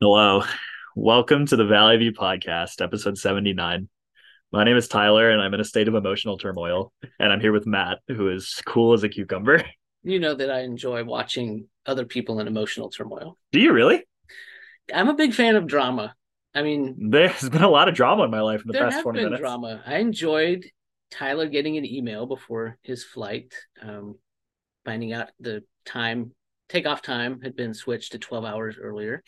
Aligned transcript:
Hello. 0.00 0.42
Welcome 0.94 1.46
to 1.46 1.56
the 1.56 1.64
Valley 1.64 1.96
View 1.96 2.12
Podcast, 2.12 2.82
episode 2.82 3.16
79. 3.16 3.88
My 4.52 4.64
name 4.64 4.76
is 4.76 4.88
Tyler, 4.88 5.30
and 5.30 5.40
I'm 5.40 5.54
in 5.54 5.60
a 5.60 5.64
state 5.64 5.88
of 5.88 5.94
emotional 5.94 6.38
turmoil. 6.38 6.92
And 7.18 7.32
I'm 7.32 7.40
here 7.40 7.52
with 7.52 7.66
Matt, 7.66 7.98
who 8.08 8.28
is 8.30 8.60
cool 8.66 8.92
as 8.92 9.02
a 9.04 9.08
cucumber. 9.08 9.64
You 10.02 10.20
know 10.20 10.34
that 10.34 10.50
I 10.52 10.60
enjoy 10.60 11.02
watching 11.02 11.66
other 11.84 12.04
people 12.04 12.38
in 12.38 12.46
emotional 12.46 12.90
turmoil. 12.90 13.36
Do 13.50 13.58
you 13.58 13.72
really? 13.72 14.04
I'm 14.94 15.08
a 15.08 15.14
big 15.14 15.34
fan 15.34 15.56
of 15.56 15.66
drama. 15.66 16.14
I 16.54 16.62
mean, 16.62 17.10
There's 17.10 17.48
been 17.48 17.64
a 17.64 17.68
lot 17.68 17.88
of 17.88 17.94
drama 17.96 18.22
in 18.24 18.30
my 18.30 18.40
life 18.40 18.60
in 18.60 18.68
the 18.68 18.78
past 18.78 19.02
20 19.02 19.16
been 19.18 19.24
minutes. 19.24 19.40
drama. 19.40 19.82
I 19.84 19.96
enjoyed 19.96 20.64
Tyler 21.10 21.48
getting 21.48 21.76
an 21.76 21.84
email 21.84 22.26
before 22.26 22.78
his 22.82 23.02
flight, 23.02 23.52
um, 23.82 24.14
finding 24.84 25.12
out 25.12 25.30
the 25.40 25.64
time, 25.84 26.30
takeoff 26.68 27.02
time 27.02 27.40
had 27.40 27.56
been 27.56 27.74
switched 27.74 28.12
to 28.12 28.18
12 28.18 28.44
hours 28.44 28.76
earlier, 28.80 29.24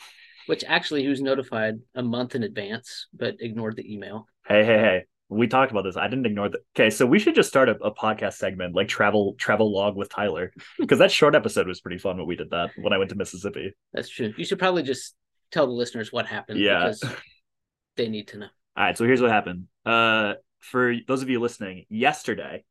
which 0.49 0.65
actually 0.67 1.03
he 1.03 1.09
was 1.09 1.21
notified 1.21 1.75
a 1.95 2.03
month 2.03 2.35
in 2.35 2.43
advance, 2.43 3.07
but 3.13 3.37
ignored 3.41 3.77
the 3.77 3.93
email. 3.93 4.27
Hey, 4.47 4.65
hey, 4.65 4.79
hey. 4.79 5.05
We 5.31 5.47
talked 5.47 5.71
about 5.71 5.83
this. 5.83 5.97
I 5.99 6.09
didn't 6.09 6.25
ignore 6.25 6.49
that. 6.49 6.61
Okay, 6.75 6.89
so 6.89 7.05
we 7.05 7.19
should 7.19 7.35
just 7.35 7.51
start 7.51 7.69
a, 7.69 7.77
a 7.85 7.95
podcast 7.95 8.35
segment 8.35 8.75
like 8.75 8.89
travel 8.89 9.35
travel 9.39 9.71
log 9.73 9.95
with 9.95 10.09
Tyler 10.09 10.53
because 10.79 10.99
that 11.01 11.13
short 11.13 11.35
episode 11.35 11.67
was 11.67 11.81
pretty 11.83 11.99
fun 11.99 12.17
when 12.17 12.27
we 12.27 12.35
did 12.35 12.49
that 12.51 12.71
when 12.79 12.95
I 12.95 12.99
went 12.99 13.11
to 13.11 13.17
Mississippi. 13.17 13.73
That's 13.93 14.09
true. 14.09 14.33
You 14.39 14.45
should 14.47 14.59
probably 14.59 14.83
just 14.85 15.15
tell 15.53 15.67
the 15.67 15.73
listeners 15.73 16.11
what 16.13 16.25
happened 16.27 16.59
Yeah. 16.61 16.79
because 16.85 17.05
they 17.97 18.09
need 18.09 18.29
to 18.29 18.39
know. 18.39 18.47
All 18.77 18.85
right, 18.85 18.97
so 18.97 19.05
here's 19.05 19.21
what 19.21 19.31
happened. 19.31 19.65
Uh, 19.85 20.35
for 20.61 20.95
those 21.07 21.21
of 21.23 21.29
you 21.29 21.41
listening, 21.41 21.85
yesterday 21.91 22.65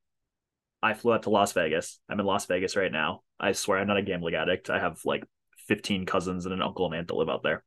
I 0.82 0.94
flew 0.96 1.14
out 1.14 1.24
to 1.24 1.30
Las 1.30 1.54
Vegas. 1.54 2.00
I'm 2.10 2.20
in 2.20 2.26
Las 2.26 2.46
Vegas 2.48 2.76
right 2.76 2.92
now. 2.92 3.22
I 3.40 3.52
swear 3.52 3.78
I'm 3.78 3.88
not 3.88 3.98
a 3.98 4.02
gambling 4.02 4.34
addict. 4.36 4.70
I 4.72 4.80
have 4.80 5.00
like 5.06 5.24
15 5.68 6.06
cousins 6.06 6.46
and 6.46 6.54
an 6.54 6.62
uncle 6.62 6.86
and 6.88 6.96
aunt 6.96 7.08
that 7.10 7.16
live 7.16 7.30
out 7.30 7.44
there. 7.44 7.64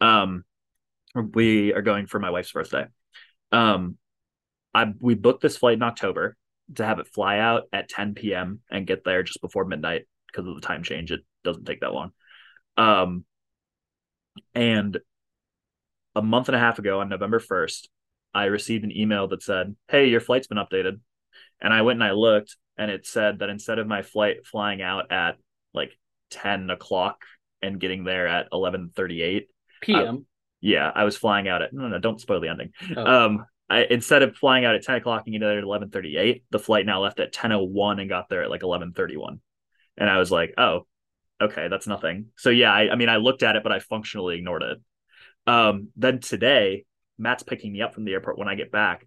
Um, 0.00 0.44
we 1.14 1.72
are 1.74 1.82
going 1.82 2.06
for 2.06 2.18
my 2.18 2.30
wife's 2.30 2.52
birthday. 2.52 2.86
Um, 3.52 3.96
I 4.72 4.92
we 5.00 5.14
booked 5.14 5.42
this 5.42 5.56
flight 5.56 5.74
in 5.74 5.82
October 5.82 6.36
to 6.76 6.84
have 6.84 7.00
it 7.00 7.08
fly 7.08 7.38
out 7.38 7.64
at 7.72 7.88
10 7.88 8.14
p.m. 8.14 8.60
and 8.70 8.86
get 8.86 9.04
there 9.04 9.22
just 9.22 9.40
before 9.40 9.64
midnight 9.64 10.06
because 10.26 10.46
of 10.46 10.54
the 10.54 10.60
time 10.60 10.82
change. 10.82 11.10
It 11.10 11.20
doesn't 11.42 11.64
take 11.64 11.80
that 11.80 11.92
long. 11.92 12.12
Um, 12.76 13.24
and 14.54 14.98
a 16.14 16.22
month 16.22 16.48
and 16.48 16.56
a 16.56 16.60
half 16.60 16.78
ago 16.78 17.00
on 17.00 17.08
November 17.08 17.40
1st, 17.40 17.88
I 18.32 18.44
received 18.44 18.84
an 18.84 18.96
email 18.96 19.28
that 19.28 19.42
said, 19.42 19.74
Hey, 19.88 20.06
your 20.06 20.20
flight's 20.20 20.46
been 20.46 20.58
updated. 20.58 21.00
And 21.60 21.74
I 21.74 21.82
went 21.82 21.96
and 21.96 22.04
I 22.04 22.12
looked, 22.12 22.56
and 22.78 22.90
it 22.90 23.06
said 23.06 23.40
that 23.40 23.50
instead 23.50 23.78
of 23.78 23.86
my 23.86 24.02
flight 24.02 24.46
flying 24.46 24.80
out 24.80 25.12
at 25.12 25.36
like 25.74 25.92
10 26.30 26.70
o'clock 26.70 27.24
and 27.60 27.80
getting 27.80 28.04
there 28.04 28.26
at 28.26 28.48
11:38, 28.52 29.48
PM. 29.80 30.26
yeah, 30.60 30.90
I 30.94 31.04
was 31.04 31.16
flying 31.16 31.48
out 31.48 31.62
at 31.62 31.72
no, 31.72 31.88
no, 31.88 31.98
don't 31.98 32.20
spoil 32.20 32.40
the 32.40 32.48
ending. 32.48 32.72
Oh. 32.96 33.04
Um, 33.04 33.46
I 33.68 33.86
instead 33.88 34.22
of 34.22 34.36
flying 34.36 34.64
out 34.64 34.74
at 34.74 34.82
10 34.82 34.96
o'clock 34.96 35.22
and 35.24 35.32
getting 35.32 35.46
there 35.46 35.58
at 35.58 35.64
11:38, 35.64 36.42
the 36.50 36.58
flight 36.58 36.86
now 36.86 37.00
left 37.02 37.20
at 37.20 37.32
10:01 37.32 38.00
and 38.00 38.08
got 38.08 38.28
there 38.28 38.42
at 38.42 38.50
like 38.50 38.62
11:31, 38.62 39.40
and 39.96 40.10
I 40.10 40.18
was 40.18 40.30
like, 40.30 40.54
oh, 40.58 40.86
okay, 41.40 41.68
that's 41.68 41.86
nothing. 41.86 42.26
So 42.36 42.50
yeah, 42.50 42.72
I, 42.72 42.90
I 42.90 42.96
mean, 42.96 43.08
I 43.08 43.16
looked 43.16 43.42
at 43.42 43.56
it, 43.56 43.62
but 43.62 43.72
I 43.72 43.78
functionally 43.78 44.36
ignored 44.36 44.62
it. 44.62 44.78
Um, 45.46 45.88
then 45.96 46.18
today, 46.18 46.84
Matt's 47.16 47.42
picking 47.42 47.72
me 47.72 47.80
up 47.80 47.94
from 47.94 48.04
the 48.04 48.12
airport 48.12 48.38
when 48.38 48.48
I 48.48 48.56
get 48.56 48.72
back, 48.72 49.06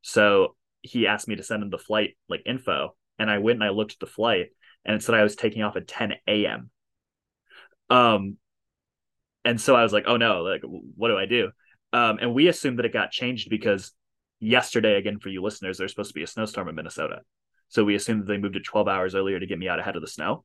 so 0.00 0.56
he 0.82 1.06
asked 1.06 1.28
me 1.28 1.36
to 1.36 1.42
send 1.42 1.62
him 1.62 1.70
the 1.70 1.78
flight 1.78 2.16
like 2.28 2.42
info, 2.46 2.96
and 3.18 3.30
I 3.30 3.38
went 3.38 3.56
and 3.56 3.64
I 3.64 3.70
looked 3.70 3.92
at 3.92 4.00
the 4.00 4.06
flight, 4.06 4.46
and 4.84 4.96
it 4.96 5.02
said 5.02 5.14
I 5.14 5.22
was 5.22 5.36
taking 5.36 5.62
off 5.62 5.76
at 5.76 5.86
10 5.86 6.14
a.m. 6.26 6.70
Um, 7.90 8.38
and 9.44 9.60
so 9.60 9.74
I 9.74 9.82
was 9.82 9.92
like, 9.92 10.04
oh 10.06 10.16
no, 10.16 10.42
like 10.42 10.62
what 10.62 11.08
do 11.08 11.18
I 11.18 11.26
do? 11.26 11.50
Um, 11.92 12.18
and 12.20 12.34
we 12.34 12.48
assumed 12.48 12.78
that 12.78 12.86
it 12.86 12.92
got 12.92 13.10
changed 13.10 13.48
because 13.50 13.92
yesterday, 14.40 14.96
again 14.96 15.18
for 15.18 15.28
you 15.28 15.42
listeners, 15.42 15.78
there's 15.78 15.92
supposed 15.92 16.10
to 16.10 16.14
be 16.14 16.22
a 16.22 16.26
snowstorm 16.26 16.68
in 16.68 16.74
Minnesota, 16.74 17.20
so 17.68 17.84
we 17.84 17.94
assumed 17.94 18.22
that 18.22 18.26
they 18.26 18.38
moved 18.38 18.56
it 18.56 18.64
12 18.64 18.88
hours 18.88 19.14
earlier 19.14 19.38
to 19.38 19.46
get 19.46 19.58
me 19.58 19.68
out 19.68 19.78
ahead 19.80 19.96
of 19.96 20.02
the 20.02 20.08
snow. 20.08 20.44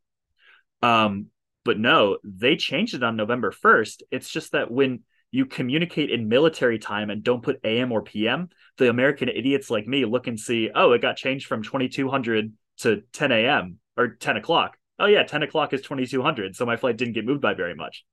Um, 0.82 1.28
but 1.66 1.80
no, 1.80 2.18
they 2.24 2.56
changed 2.56 2.94
it 2.94 3.04
on 3.04 3.16
November 3.16 3.52
1st. 3.52 4.04
It's 4.12 4.30
just 4.30 4.52
that 4.52 4.70
when 4.70 5.04
you 5.32 5.46
communicate 5.46 6.12
in 6.12 6.28
military 6.28 6.78
time 6.78 7.10
and 7.10 7.24
don't 7.24 7.42
put 7.42 7.60
AM 7.64 7.92
or 7.92 8.04
PM, 8.04 8.50
the 8.78 8.90
American 8.90 9.30
idiots 9.30 9.70
like 9.72 9.88
me 9.88 10.06
look 10.06 10.28
and 10.28 10.40
see, 10.40 10.70
oh, 10.76 10.92
it 10.92 11.02
got 11.02 11.18
changed 11.18 11.48
from 11.48 11.64
2200 11.64 12.54
to 12.80 13.02
10 13.14 13.32
a.m. 13.32 13.80
or 13.98 14.10
10 14.10 14.38
o'clock. 14.38 14.78
Oh, 15.00 15.06
yeah, 15.06 15.24
10 15.24 15.42
o'clock 15.44 15.74
is 15.74 15.82
2200. 15.82 16.56
So 16.56 16.66
my 16.66 16.76
flight 16.76 16.98
didn't 16.98 17.14
get 17.14 17.26
moved 17.26 17.42
by 17.42 17.54
very 17.56 17.74
much. 17.74 18.04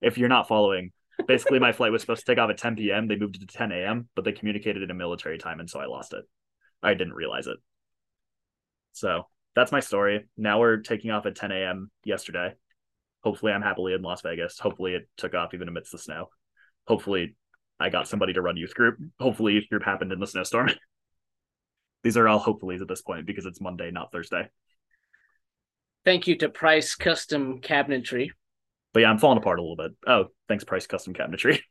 If 0.00 0.18
you're 0.18 0.28
not 0.28 0.48
following, 0.48 0.92
basically, 1.26 1.58
my 1.58 1.72
flight 1.72 1.92
was 1.92 2.00
supposed 2.00 2.24
to 2.24 2.32
take 2.32 2.38
off 2.38 2.50
at 2.50 2.58
10 2.58 2.76
p.m. 2.76 3.06
They 3.06 3.16
moved 3.16 3.36
it 3.36 3.40
to 3.40 3.46
10 3.46 3.72
a.m., 3.72 4.08
but 4.14 4.24
they 4.24 4.32
communicated 4.32 4.82
it 4.82 4.90
in 4.90 4.96
military 4.96 5.38
time. 5.38 5.60
And 5.60 5.68
so 5.68 5.80
I 5.80 5.86
lost 5.86 6.12
it. 6.12 6.24
I 6.82 6.94
didn't 6.94 7.14
realize 7.14 7.46
it. 7.46 7.58
So 8.92 9.24
that's 9.54 9.72
my 9.72 9.80
story. 9.80 10.26
Now 10.36 10.60
we're 10.60 10.78
taking 10.78 11.10
off 11.10 11.26
at 11.26 11.36
10 11.36 11.52
a.m. 11.52 11.90
yesterday. 12.04 12.54
Hopefully, 13.22 13.52
I'm 13.52 13.62
happily 13.62 13.92
in 13.92 14.02
Las 14.02 14.22
Vegas. 14.22 14.58
Hopefully, 14.58 14.94
it 14.94 15.08
took 15.16 15.34
off 15.34 15.52
even 15.52 15.68
amidst 15.68 15.92
the 15.92 15.98
snow. 15.98 16.28
Hopefully, 16.86 17.36
I 17.78 17.90
got 17.90 18.08
somebody 18.08 18.32
to 18.32 18.42
run 18.42 18.56
youth 18.56 18.74
group. 18.74 18.96
Hopefully, 19.18 19.54
youth 19.54 19.68
group 19.68 19.82
happened 19.82 20.12
in 20.12 20.20
the 20.20 20.26
snowstorm. 20.26 20.70
These 22.02 22.16
are 22.16 22.26
all 22.26 22.40
hopefullys 22.40 22.80
at 22.80 22.88
this 22.88 23.02
point 23.02 23.26
because 23.26 23.44
it's 23.44 23.60
Monday, 23.60 23.90
not 23.90 24.10
Thursday. 24.10 24.48
Thank 26.04 26.26
you 26.26 26.36
to 26.38 26.48
Price 26.48 26.94
Custom 26.94 27.60
Cabinetry. 27.60 28.30
But 28.92 29.00
yeah, 29.00 29.10
I'm 29.10 29.18
falling 29.18 29.38
apart 29.38 29.58
a 29.58 29.62
little 29.62 29.76
bit. 29.76 29.92
Oh, 30.06 30.26
thanks, 30.48 30.64
Price 30.64 30.86
Custom 30.86 31.14
Cabinetry. 31.14 31.60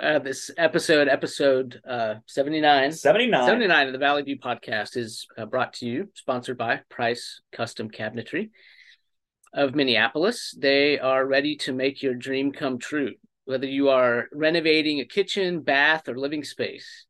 Uh, 0.00 0.20
this 0.20 0.48
episode, 0.56 1.08
episode 1.08 1.80
uh, 1.88 2.14
79, 2.26 2.92
79. 2.92 3.44
79 3.44 3.86
of 3.88 3.92
the 3.92 3.98
Valley 3.98 4.22
View 4.22 4.38
podcast 4.38 4.96
is 4.96 5.26
uh, 5.36 5.44
brought 5.44 5.72
to 5.72 5.86
you, 5.86 6.08
sponsored 6.14 6.56
by 6.56 6.80
Price 6.88 7.40
Custom 7.50 7.90
Cabinetry 7.90 8.50
of 9.52 9.74
Minneapolis. 9.74 10.54
They 10.56 11.00
are 11.00 11.26
ready 11.26 11.56
to 11.56 11.72
make 11.72 12.00
your 12.00 12.14
dream 12.14 12.52
come 12.52 12.78
true. 12.78 13.14
Whether 13.46 13.66
you 13.66 13.88
are 13.88 14.28
renovating 14.32 15.00
a 15.00 15.04
kitchen, 15.04 15.62
bath, 15.62 16.08
or 16.08 16.16
living 16.16 16.44
space, 16.44 17.06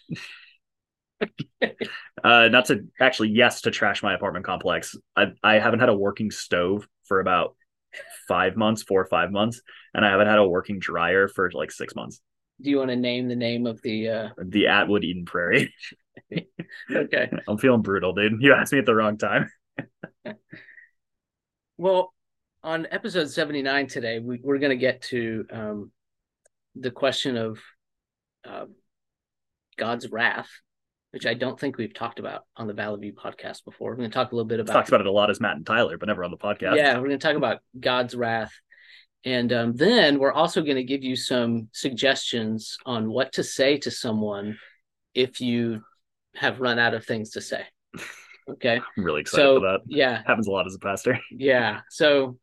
uh, 1.62 2.48
not 2.48 2.64
to 2.66 2.86
actually, 2.98 3.30
yes, 3.30 3.60
to 3.62 3.70
trash 3.70 4.02
my 4.02 4.14
apartment 4.14 4.46
complex. 4.46 4.96
I 5.14 5.26
I 5.42 5.58
haven't 5.58 5.80
had 5.80 5.90
a 5.90 5.96
working 5.96 6.30
stove 6.30 6.88
for 7.06 7.20
about 7.20 7.54
five 8.26 8.56
months, 8.56 8.82
four 8.82 9.02
or 9.02 9.06
five 9.06 9.30
months, 9.30 9.60
and 9.92 10.06
I 10.06 10.10
haven't 10.10 10.28
had 10.28 10.38
a 10.38 10.48
working 10.48 10.78
dryer 10.78 11.28
for 11.28 11.50
like 11.52 11.70
six 11.70 11.94
months. 11.94 12.22
Do 12.62 12.70
you 12.70 12.78
want 12.78 12.90
to 12.90 12.96
name 12.96 13.28
the 13.28 13.36
name 13.36 13.66
of 13.66 13.82
the? 13.82 14.08
uh 14.08 14.28
The 14.42 14.68
Atwood 14.68 15.04
Eden 15.04 15.26
Prairie. 15.26 15.74
Okay. 16.90 17.30
I'm 17.46 17.58
feeling 17.58 17.82
brutal, 17.82 18.14
dude. 18.14 18.40
You 18.40 18.54
asked 18.54 18.72
me 18.72 18.78
at 18.78 18.86
the 18.86 18.94
wrong 18.94 19.18
time. 19.18 19.50
Well, 21.76 22.13
on 22.64 22.86
episode 22.90 23.30
79 23.30 23.86
today, 23.88 24.18
we, 24.18 24.40
we're 24.42 24.58
going 24.58 24.70
to 24.70 24.76
get 24.76 25.02
to 25.02 25.46
um, 25.52 25.92
the 26.74 26.90
question 26.90 27.36
of 27.36 27.58
uh, 28.48 28.64
God's 29.76 30.08
wrath, 30.10 30.48
which 31.12 31.26
I 31.26 31.34
don't 31.34 31.60
think 31.60 31.76
we've 31.76 31.92
talked 31.94 32.18
about 32.18 32.42
on 32.56 32.66
the 32.66 32.72
Valley 32.72 33.00
View 33.00 33.12
podcast 33.12 33.64
before. 33.64 33.90
We're 33.90 33.96
going 33.96 34.10
to 34.10 34.14
talk 34.14 34.32
a 34.32 34.34
little 34.34 34.48
bit 34.48 34.60
about. 34.60 34.72
Talks 34.72 34.88
about 34.88 35.02
it 35.02 35.06
a 35.06 35.12
lot 35.12 35.30
as 35.30 35.40
Matt 35.40 35.56
and 35.56 35.66
Tyler, 35.66 35.98
but 35.98 36.06
never 36.06 36.24
on 36.24 36.30
the 36.30 36.38
podcast. 36.38 36.76
Yeah, 36.76 36.94
we're 36.94 37.08
going 37.08 37.18
to 37.18 37.26
talk 37.26 37.36
about 37.36 37.58
God's 37.78 38.16
wrath. 38.16 38.52
And 39.26 39.52
um, 39.52 39.76
then 39.76 40.18
we're 40.18 40.32
also 40.32 40.62
going 40.62 40.76
to 40.76 40.84
give 40.84 41.02
you 41.04 41.16
some 41.16 41.68
suggestions 41.72 42.78
on 42.86 43.10
what 43.10 43.34
to 43.34 43.44
say 43.44 43.76
to 43.78 43.90
someone 43.90 44.58
if 45.14 45.40
you 45.40 45.82
have 46.34 46.60
run 46.60 46.78
out 46.78 46.94
of 46.94 47.04
things 47.04 47.30
to 47.32 47.40
say. 47.40 47.62
Okay. 48.46 48.78
I'm 48.98 49.02
really 49.02 49.22
excited 49.22 49.42
So, 49.42 49.54
for 49.58 49.60
that. 49.66 49.80
yeah, 49.86 50.20
Happens 50.26 50.46
a 50.46 50.50
lot 50.50 50.66
as 50.66 50.74
a 50.74 50.78
pastor. 50.78 51.18
Yeah. 51.30 51.80
So 51.88 52.36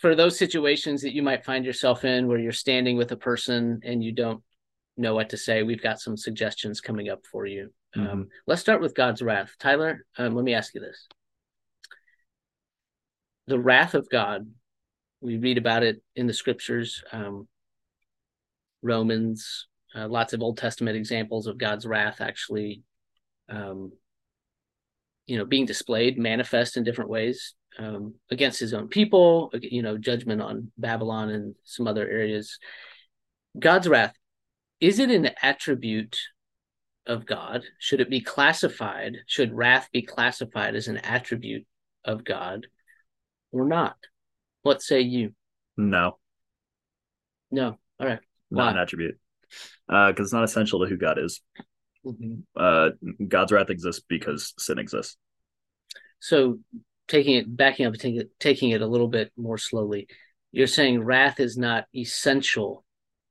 for 0.00 0.14
those 0.14 0.38
situations 0.38 1.02
that 1.02 1.14
you 1.14 1.22
might 1.22 1.44
find 1.44 1.64
yourself 1.64 2.04
in 2.04 2.28
where 2.28 2.38
you're 2.38 2.52
standing 2.52 2.96
with 2.96 3.12
a 3.12 3.16
person 3.16 3.80
and 3.84 4.02
you 4.02 4.12
don't 4.12 4.42
know 4.96 5.14
what 5.14 5.30
to 5.30 5.36
say, 5.36 5.62
we've 5.62 5.82
got 5.82 6.00
some 6.00 6.16
suggestions 6.16 6.80
coming 6.80 7.08
up 7.08 7.24
for 7.26 7.46
you. 7.46 7.72
Mhm. 7.96 8.08
Um, 8.08 8.28
let's 8.46 8.60
start 8.60 8.80
with 8.80 8.94
God's 8.94 9.22
wrath. 9.22 9.54
Tyler, 9.58 10.04
um, 10.16 10.34
let 10.34 10.44
me 10.44 10.54
ask 10.54 10.74
you 10.74 10.80
this. 10.80 11.08
The 13.46 13.58
wrath 13.58 13.94
of 13.94 14.08
God, 14.10 14.48
we 15.20 15.36
read 15.36 15.58
about 15.58 15.82
it 15.82 16.02
in 16.14 16.26
the 16.26 16.34
scriptures, 16.34 17.02
um, 17.12 17.48
Romans, 18.82 19.66
uh, 19.94 20.06
lots 20.06 20.32
of 20.32 20.42
Old 20.42 20.58
Testament 20.58 20.96
examples 20.96 21.46
of 21.46 21.58
God's 21.58 21.86
wrath 21.86 22.20
actually, 22.20 22.82
um, 23.48 23.92
you 25.28 25.38
know, 25.38 25.44
being 25.44 25.66
displayed, 25.66 26.18
manifest 26.18 26.76
in 26.76 26.82
different 26.82 27.10
ways 27.10 27.54
um, 27.78 28.14
against 28.30 28.58
his 28.58 28.74
own 28.74 28.88
people, 28.88 29.52
you 29.60 29.82
know, 29.82 29.98
judgment 29.98 30.42
on 30.42 30.72
Babylon 30.78 31.28
and 31.28 31.54
some 31.64 31.86
other 31.86 32.08
areas. 32.08 32.58
God's 33.58 33.88
wrath, 33.88 34.14
is 34.80 34.98
it 34.98 35.10
an 35.10 35.30
attribute 35.42 36.16
of 37.06 37.26
God? 37.26 37.62
Should 37.78 38.00
it 38.00 38.10
be 38.10 38.20
classified? 38.20 39.18
Should 39.26 39.52
wrath 39.52 39.90
be 39.92 40.02
classified 40.02 40.74
as 40.74 40.88
an 40.88 40.96
attribute 40.98 41.66
of 42.04 42.24
God 42.24 42.66
or 43.52 43.66
not? 43.66 43.96
What 44.62 44.82
say 44.82 45.02
you? 45.02 45.34
No, 45.76 46.18
No. 47.50 47.78
All 48.00 48.06
right. 48.06 48.20
not 48.50 48.64
Why? 48.64 48.70
an 48.70 48.78
attribute. 48.78 49.18
Because 49.86 50.26
it's 50.26 50.32
not 50.32 50.44
essential 50.44 50.80
to 50.80 50.86
who 50.86 50.96
God 50.96 51.18
is. 51.18 51.40
Mhm. 52.04 52.42
Uh, 52.56 52.90
God's 53.26 53.52
wrath 53.52 53.70
exists 53.70 54.02
because 54.08 54.54
sin 54.58 54.78
exists. 54.78 55.16
So 56.20 56.60
taking 57.06 57.36
it, 57.36 57.56
backing 57.56 57.86
up 57.86 57.94
taking 57.94 58.20
it, 58.20 58.30
taking 58.38 58.70
it 58.70 58.82
a 58.82 58.86
little 58.86 59.08
bit 59.08 59.32
more 59.36 59.58
slowly, 59.58 60.08
you're 60.52 60.66
saying 60.66 61.02
wrath 61.02 61.40
is 61.40 61.56
not 61.56 61.86
essential 61.94 62.84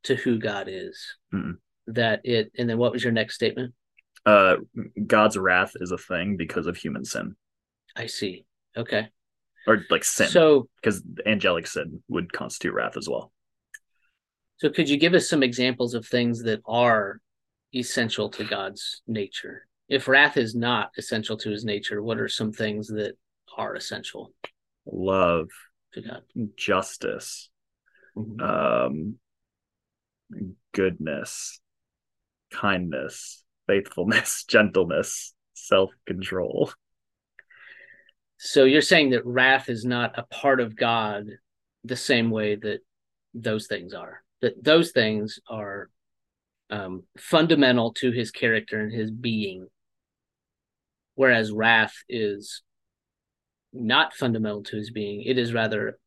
to 0.03 0.15
who 0.15 0.37
God 0.39 0.67
is. 0.69 1.15
Mm-mm. 1.33 1.57
That 1.87 2.21
it, 2.25 2.51
and 2.57 2.69
then 2.69 2.77
what 2.77 2.91
was 2.91 3.03
your 3.03 3.13
next 3.13 3.35
statement? 3.35 3.73
Uh, 4.25 4.57
God's 5.05 5.37
wrath 5.37 5.71
is 5.75 5.91
a 5.91 5.97
thing 5.97 6.35
because 6.35 6.67
of 6.67 6.75
human 6.75 7.05
sin, 7.05 7.35
I 7.95 8.07
see. 8.07 8.45
Okay. 8.75 9.07
or 9.65 9.83
like 9.89 10.03
sin, 10.03 10.27
So, 10.27 10.67
because 10.81 11.01
angelic 11.25 11.65
sin 11.67 12.03
would 12.09 12.31
constitute 12.33 12.73
wrath 12.73 12.97
as 12.97 13.07
well. 13.07 13.31
so 14.57 14.69
could 14.69 14.89
you 14.89 14.97
give 14.97 15.13
us 15.13 15.29
some 15.29 15.43
examples 15.43 15.93
of 15.93 16.05
things 16.05 16.43
that 16.43 16.61
are 16.65 17.19
essential 17.73 18.29
to 18.31 18.43
God's 18.43 19.01
nature? 19.07 19.67
If 19.89 20.07
wrath 20.07 20.37
is 20.37 20.55
not 20.55 20.91
essential 20.97 21.37
to 21.37 21.49
his 21.49 21.63
nature, 21.63 22.01
what 22.03 22.19
are 22.19 22.27
some 22.27 22.51
things 22.51 22.87
that 22.87 23.17
are 23.57 23.75
essential 23.75 24.33
Love, 24.85 25.49
to 25.93 26.01
God? 26.01 26.23
justice, 26.55 27.49
Mhm. 28.15 28.41
um, 28.41 29.19
goodness, 30.73 31.59
kindness, 32.51 33.43
faithfulness, 33.67 34.43
gentleness, 34.47 35.33
self 35.53 35.91
control. 36.05 36.71
So 38.37 38.65
you're 38.65 38.81
saying 38.81 39.11
that 39.11 39.25
wrath 39.25 39.69
is 39.69 39.83
not 39.83 40.17
a 40.17 40.23
part 40.23 40.59
of 40.59 40.75
God 40.75 41.27
the 41.83 41.95
same 41.95 42.29
way 42.29 42.55
that 42.55 42.79
those 43.33 43.67
things 43.67 43.93
are. 43.93 44.23
That 44.41 44.63
those 44.63 44.91
things 44.91 45.39
are 45.49 45.89
um, 46.69 47.03
fundamental 47.17 47.93
to 47.93 48.11
his 48.11 48.31
character 48.31 48.79
and 48.79 48.91
his 48.91 49.11
being, 49.11 49.67
whereas 51.15 51.51
wrath 51.51 51.95
is 52.09 52.61
not 53.73 54.13
fundamental 54.13 54.63
to 54.63 54.77
his 54.77 54.91
being. 54.91 55.23
It 55.23 55.37
is 55.37 55.53
rather 55.53 55.99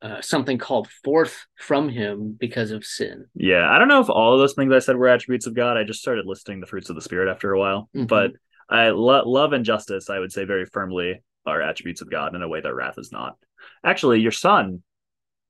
uh, 0.00 0.20
something 0.20 0.58
called 0.58 0.88
forth 1.04 1.46
from 1.56 1.88
him 1.88 2.36
because 2.38 2.70
of 2.70 2.84
sin. 2.84 3.26
Yeah, 3.34 3.68
I 3.68 3.78
don't 3.78 3.88
know 3.88 4.00
if 4.00 4.08
all 4.08 4.32
of 4.34 4.38
those 4.38 4.54
things 4.54 4.72
I 4.72 4.78
said 4.78 4.96
were 4.96 5.08
attributes 5.08 5.46
of 5.46 5.54
God. 5.54 5.76
I 5.76 5.84
just 5.84 6.00
started 6.00 6.26
listing 6.26 6.60
the 6.60 6.66
fruits 6.66 6.88
of 6.88 6.96
the 6.96 7.02
spirit 7.02 7.30
after 7.30 7.52
a 7.52 7.58
while. 7.58 7.90
Mhm. 7.94 8.06
But 8.06 8.32
I 8.68 8.90
lo- 8.90 9.28
love 9.28 9.52
and 9.52 9.64
justice, 9.64 10.10
I 10.10 10.18
would 10.18 10.32
say 10.32 10.44
very 10.44 10.66
firmly 10.66 11.22
are 11.46 11.62
attributes 11.62 12.00
of 12.00 12.10
God 12.10 12.34
in 12.34 12.42
a 12.42 12.48
way 12.48 12.60
that 12.60 12.74
wrath 12.74 12.98
is 12.98 13.10
not. 13.10 13.36
Actually, 13.82 14.20
your 14.20 14.32
son, 14.32 14.82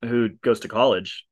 who 0.03 0.29
goes 0.29 0.61
to 0.61 0.69
college, 0.69 1.26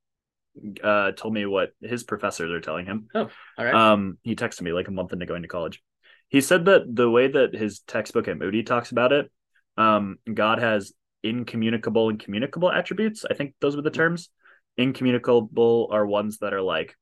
uh, 0.83 1.13
told 1.13 1.35
me 1.35 1.47
what 1.47 1.71
his 1.81 2.05
professors 2.05 2.51
are 2.51 2.61
telling 2.61 2.87
him. 2.87 3.09
Oh, 3.15 3.29
all 3.59 3.65
right. 3.65 3.75
Um, 3.75 4.19
he 4.23 4.37
texted 4.37 4.63
me 4.63 4.73
like 4.73 4.89
a 4.89 4.93
month 4.93 5.13
into 5.13 5.27
going 5.27 5.43
to 5.43 5.49
college. 5.49 5.83
He 6.29 6.41
said 6.41 6.65
that 6.65 6.83
the 6.87 7.09
way 7.09 7.29
that 7.29 7.55
his 7.55 7.81
textbook 7.81 8.29
at 8.29 8.39
Moody 8.39 8.63
talks 8.63 8.91
about 8.91 9.13
it, 9.13 9.31
um, 9.77 10.17
God 10.33 10.59
has 10.59 10.93
incommunicable 11.23 12.09
and 12.09 12.19
communicable 12.19 12.71
attributes. 12.71 13.25
I 13.29 13.35
think 13.35 13.55
those 13.61 13.77
were 13.77 13.83
the 13.83 13.91
terms. 13.91 14.31
Incommunicable 14.77 15.89
are 15.91 16.05
ones 16.05 16.39
that 16.39 16.53
are 16.53 16.63
like, 16.63 16.97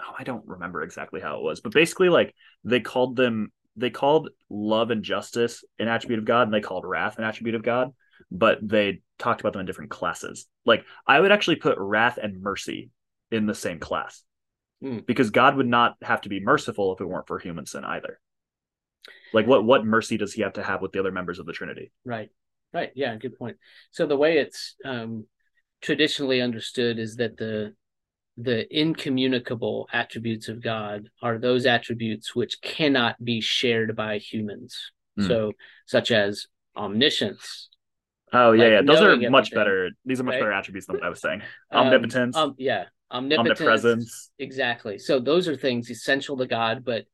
oh, 0.00 0.14
I 0.18 0.24
don't 0.24 0.46
remember 0.46 0.82
exactly 0.82 1.20
how 1.20 1.36
it 1.36 1.42
was, 1.42 1.60
but 1.60 1.72
basically, 1.72 2.08
like 2.08 2.34
they 2.64 2.80
called 2.80 3.16
them, 3.16 3.50
they 3.76 3.90
called 3.90 4.30
love 4.50 4.90
and 4.90 5.02
justice 5.02 5.64
an 5.78 5.88
attribute 5.88 6.18
of 6.18 6.24
God, 6.24 6.42
and 6.42 6.54
they 6.54 6.60
called 6.60 6.84
wrath 6.86 7.18
an 7.18 7.24
attribute 7.24 7.54
of 7.54 7.62
God, 7.62 7.92
but 8.30 8.58
they 8.62 9.00
talked 9.18 9.40
about 9.40 9.52
them 9.52 9.60
in 9.60 9.66
different 9.66 9.90
classes. 9.90 10.46
Like 10.64 10.84
I 11.06 11.18
would 11.18 11.32
actually 11.32 11.56
put 11.56 11.78
wrath 11.78 12.18
and 12.22 12.42
mercy 12.42 12.90
in 13.30 13.46
the 13.46 13.54
same 13.54 13.78
class 13.78 14.22
Hmm. 14.80 14.98
because 15.06 15.30
God 15.30 15.56
would 15.56 15.66
not 15.66 15.96
have 16.02 16.20
to 16.22 16.28
be 16.28 16.40
merciful 16.40 16.92
if 16.94 17.00
it 17.00 17.06
weren't 17.06 17.26
for 17.26 17.38
human 17.38 17.64
sin 17.64 17.84
either. 17.84 18.20
Like 19.32 19.46
what 19.46 19.64
what 19.64 19.86
mercy 19.86 20.18
does 20.18 20.34
he 20.34 20.42
have 20.42 20.54
to 20.54 20.62
have 20.62 20.82
with 20.82 20.92
the 20.92 21.00
other 21.00 21.12
members 21.12 21.38
of 21.38 21.46
the 21.46 21.52
Trinity? 21.52 21.92
Right. 22.04 22.30
Right. 22.72 22.90
Yeah. 22.94 23.16
Good 23.16 23.38
point. 23.38 23.56
So 23.90 24.06
the 24.06 24.16
way 24.16 24.38
it's 24.38 24.74
um, 24.84 25.26
traditionally 25.80 26.42
understood 26.42 26.98
is 26.98 27.16
that 27.16 27.36
the 27.36 27.74
the 28.36 28.66
incommunicable 28.76 29.88
attributes 29.92 30.48
of 30.48 30.62
God 30.62 31.08
are 31.22 31.38
those 31.38 31.64
attributes 31.64 32.34
which 32.34 32.60
cannot 32.60 33.22
be 33.24 33.40
shared 33.40 33.96
by 33.96 34.18
humans. 34.18 34.92
Hmm. 35.16 35.26
So, 35.26 35.52
such 35.86 36.10
as 36.10 36.46
omniscience. 36.76 37.70
Oh 38.32 38.52
yeah, 38.52 38.64
Like 38.64 38.72
yeah. 38.72 38.82
Those 38.82 39.00
are 39.00 39.30
much 39.30 39.52
better. 39.52 39.90
These 40.04 40.20
are 40.20 40.24
much 40.24 40.34
right? 40.34 40.40
better 40.40 40.52
attributes 40.52 40.86
than 40.86 40.96
what 40.96 41.04
I 41.04 41.08
was 41.08 41.20
saying. 41.20 41.40
um, 41.70 41.86
Omnipotence, 41.86 42.36
um, 42.36 42.54
yeah. 42.58 42.84
Omnipotence. 43.10 43.60
omnipresence. 43.60 44.30
Exactly. 44.38 44.98
So 44.98 45.20
those 45.20 45.48
are 45.48 45.56
things 45.56 45.90
essential 45.90 46.36
to 46.38 46.46
God, 46.46 46.84
but 46.84 47.04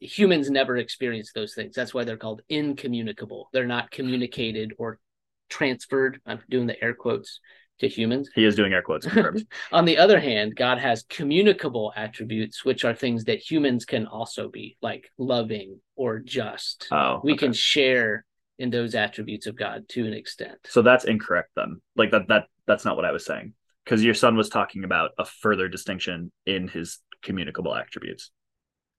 humans 0.00 0.50
never 0.50 0.76
experience 0.76 1.32
those 1.32 1.54
things. 1.54 1.74
That's 1.74 1.94
why 1.94 2.04
they're 2.04 2.16
called 2.16 2.42
incommunicable. 2.48 3.48
They're 3.52 3.66
not 3.66 3.90
communicated 3.90 4.72
or 4.78 4.98
transferred. 5.48 6.20
I'm 6.26 6.40
doing 6.48 6.66
the 6.66 6.82
air 6.82 6.94
quotes 6.94 7.40
to 7.80 7.88
humans. 7.88 8.30
He 8.34 8.44
is 8.44 8.54
doing 8.54 8.72
air 8.72 8.82
quotes. 8.82 9.06
On 9.72 9.84
the 9.84 9.98
other 9.98 10.20
hand, 10.20 10.56
God 10.56 10.78
has 10.78 11.04
communicable 11.08 11.92
attributes, 11.96 12.64
which 12.64 12.84
are 12.84 12.94
things 12.94 13.24
that 13.24 13.40
humans 13.40 13.84
can 13.84 14.06
also 14.06 14.48
be, 14.48 14.76
like 14.80 15.10
loving 15.18 15.80
or 15.96 16.20
just. 16.20 16.88
oh, 16.90 17.20
we 17.24 17.32
okay. 17.32 17.46
can 17.46 17.52
share 17.52 18.24
in 18.58 18.70
those 18.70 18.94
attributes 18.94 19.46
of 19.46 19.56
God 19.56 19.88
to 19.90 20.06
an 20.06 20.14
extent. 20.14 20.58
So 20.66 20.82
that's 20.82 21.04
incorrect 21.04 21.50
then. 21.56 21.80
Like 21.96 22.12
that 22.12 22.28
that 22.28 22.44
that's 22.66 22.84
not 22.84 22.96
what 22.96 23.04
I 23.04 23.12
was 23.12 23.26
saying. 23.26 23.54
Because 23.84 24.02
your 24.02 24.14
son 24.14 24.36
was 24.36 24.48
talking 24.48 24.84
about 24.84 25.10
a 25.18 25.24
further 25.24 25.68
distinction 25.68 26.32
in 26.46 26.68
his 26.68 26.98
communicable 27.22 27.74
attributes. 27.74 28.30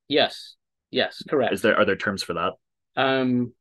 Yes. 0.08 0.56
Yes, 0.92 1.24
correct. 1.27 1.54
Is 1.54 1.62
there 1.62 1.75
are 1.77 1.86
there 1.86 1.96
terms 1.96 2.24
for 2.24 2.34
that? 2.36 2.54
um 2.98 3.54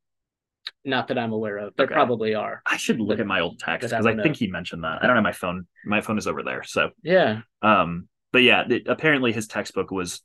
not 0.85 1.09
that 1.09 1.19
I'm 1.19 1.33
aware 1.33 1.59
of. 1.59 1.75
There 1.76 1.85
Okay. 1.87 1.95
probably 1.95 2.35
are. 2.35 2.62
I 2.64 2.76
should 2.78 2.99
look 3.00 3.19
But- 3.19 3.21
at 3.21 3.26
my 3.26 3.40
old 3.40 3.59
text 3.59 3.90
but 3.90 3.97
I 3.97 4.00
because 4.00 4.19
I, 4.19 4.23
think 4.23 4.37
he 4.37 4.47
mentioned 4.47 4.85
that. 4.85 5.02
I 5.02 5.07
don't 5.07 5.16
have 5.16 5.23
my 5.25 5.33
phone. 5.33 5.66
My 5.85 6.00
phone 6.00 6.16
is 6.19 6.26
over 6.26 6.43
there. 6.43 6.62
So 6.62 6.90
Yeah. 7.02 7.40
um 7.62 8.09
but 8.33 8.43
yeah, 8.43 8.64
it, 8.69 8.87
apparently 8.87 9.33
his 9.33 9.47
textbook 9.47 9.90
was 9.90 10.23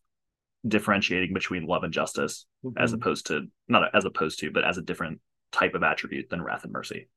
differentiating 0.68 1.34
between 1.34 1.66
love 1.66 1.84
and 1.84 1.94
justice 1.94 2.46
as 2.78 2.92
Mhm. 2.92 2.96
opposed 2.96 3.28
to 3.28 3.48
not 3.68 3.94
as 3.96 4.04
opposed 4.06 4.40
to, 4.40 4.52
but 4.52 4.64
as 4.66 4.78
a 4.78 4.82
different 4.82 5.22
type 5.52 5.74
of 5.76 5.84
attribute 5.84 6.30
than 6.30 6.42
wrath 6.42 6.64
and 6.64 6.74
mercy. 6.74 7.08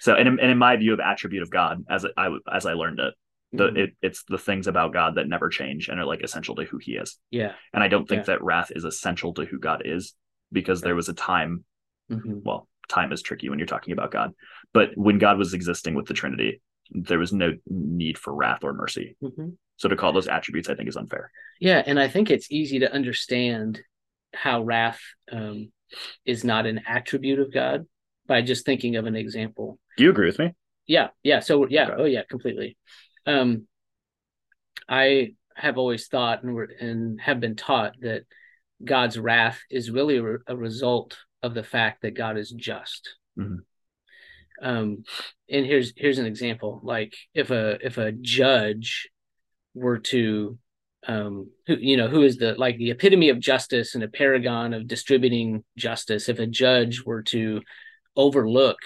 So, 0.00 0.14
and 0.14 0.28
in, 0.28 0.40
and 0.40 0.50
in 0.50 0.58
my 0.58 0.76
view 0.76 0.92
of 0.92 1.00
attribute 1.00 1.42
of 1.42 1.50
God, 1.50 1.84
as 1.88 2.04
I 2.16 2.28
as 2.52 2.66
I 2.66 2.72
learned 2.74 3.00
it, 3.00 3.14
the 3.52 3.64
Mhm. 3.68 3.76
it, 3.78 3.90
it's 4.02 4.24
the 4.24 4.38
things 4.38 4.66
about 4.66 4.92
God 4.92 5.14
that 5.16 5.28
never 5.28 5.48
change 5.48 5.88
and 5.88 5.98
are 6.00 6.04
like 6.04 6.22
essential 6.22 6.54
to 6.56 6.64
who 6.64 6.78
He 6.78 6.92
is. 6.96 7.18
yeah. 7.30 7.52
And 7.72 7.82
I 7.82 7.88
don't 7.88 8.08
think 8.08 8.20
Yeah. 8.22 8.34
that 8.34 8.42
wrath 8.42 8.70
is 8.74 8.84
essential 8.84 9.32
to 9.34 9.44
who 9.44 9.58
God 9.58 9.82
is 9.84 10.14
because 10.52 10.80
there 10.80 10.94
was 10.94 11.08
a 11.08 11.14
time. 11.14 11.64
Mhm. 12.10 12.42
Well, 12.42 12.68
time 12.88 13.12
is 13.12 13.22
tricky 13.22 13.48
when 13.48 13.58
you're 13.58 13.66
talking 13.66 13.92
about 13.92 14.10
God, 14.10 14.32
but 14.72 14.90
when 14.96 15.18
God 15.18 15.38
was 15.38 15.54
existing 15.54 15.94
with 15.94 16.06
the 16.06 16.14
Trinity, 16.14 16.60
there 16.90 17.18
was 17.18 17.32
no 17.32 17.54
need 17.66 18.18
for 18.18 18.34
wrath 18.34 18.62
or 18.62 18.72
mercy. 18.74 19.16
Mhm. 19.22 19.56
So 19.76 19.88
to 19.88 19.96
call 19.96 20.12
those 20.12 20.28
attributes, 20.28 20.68
I 20.68 20.74
think, 20.74 20.88
is 20.88 20.96
unfair. 20.96 21.30
Yeah, 21.60 21.82
and 21.86 21.98
I 21.98 22.08
think 22.08 22.30
it's 22.30 22.50
easy 22.52 22.80
to 22.80 22.92
understand 22.92 23.80
how 24.34 24.62
wrath 24.62 25.00
um, 25.32 25.72
is 26.24 26.44
not 26.44 26.66
an 26.66 26.82
attribute 26.86 27.38
of 27.38 27.52
God 27.52 27.86
by 28.26 28.42
just 28.42 28.64
thinking 28.64 28.96
of 28.96 29.06
an 29.06 29.16
example. 29.16 29.78
Do 29.96 30.04
you 30.04 30.10
agree 30.10 30.26
with 30.26 30.38
me? 30.38 30.52
Yeah, 30.86 31.08
yeah. 31.22 31.40
So 31.40 31.66
yeah, 31.68 31.88
Okay. 31.88 31.94
oh 32.02 32.04
yeah, 32.04 32.22
completely. 32.28 32.76
Um, 33.26 33.66
I 34.88 35.34
have 35.56 35.78
always 35.78 36.08
thought 36.08 36.42
and 36.42 36.54
were, 36.54 36.68
and 36.80 37.20
have 37.20 37.40
been 37.40 37.56
taught 37.56 37.94
that 38.00 38.22
God's 38.84 39.18
wrath 39.18 39.60
is 39.70 39.90
really 39.90 40.18
a, 40.18 40.52
a 40.52 40.56
result 40.56 41.16
of 41.42 41.54
the 41.54 41.62
fact 41.62 42.02
that 42.02 42.14
God 42.14 42.36
is 42.36 42.50
just. 42.50 43.16
Mhm. 43.38 43.58
Um, 44.62 45.04
and 45.50 45.66
here's 45.66 45.92
here's 45.96 46.18
an 46.18 46.26
example. 46.26 46.80
Like 46.82 47.14
if 47.34 47.50
a 47.50 47.78
if 47.84 47.98
a 47.98 48.12
judge 48.12 49.08
were 49.74 49.98
to 49.98 50.58
um 51.06 51.50
who 51.66 51.74
you 51.74 51.96
know 51.96 52.08
who 52.08 52.22
is 52.22 52.36
the 52.38 52.54
like 52.54 52.78
the 52.78 52.90
epitome 52.90 53.28
of 53.28 53.40
justice 53.40 53.94
and 53.94 54.04
a 54.04 54.08
paragon 54.08 54.72
of 54.72 54.86
distributing 54.86 55.62
justice 55.76 56.28
if 56.30 56.38
a 56.38 56.46
judge 56.46 57.02
were 57.04 57.22
to 57.22 57.60
overlook 58.16 58.78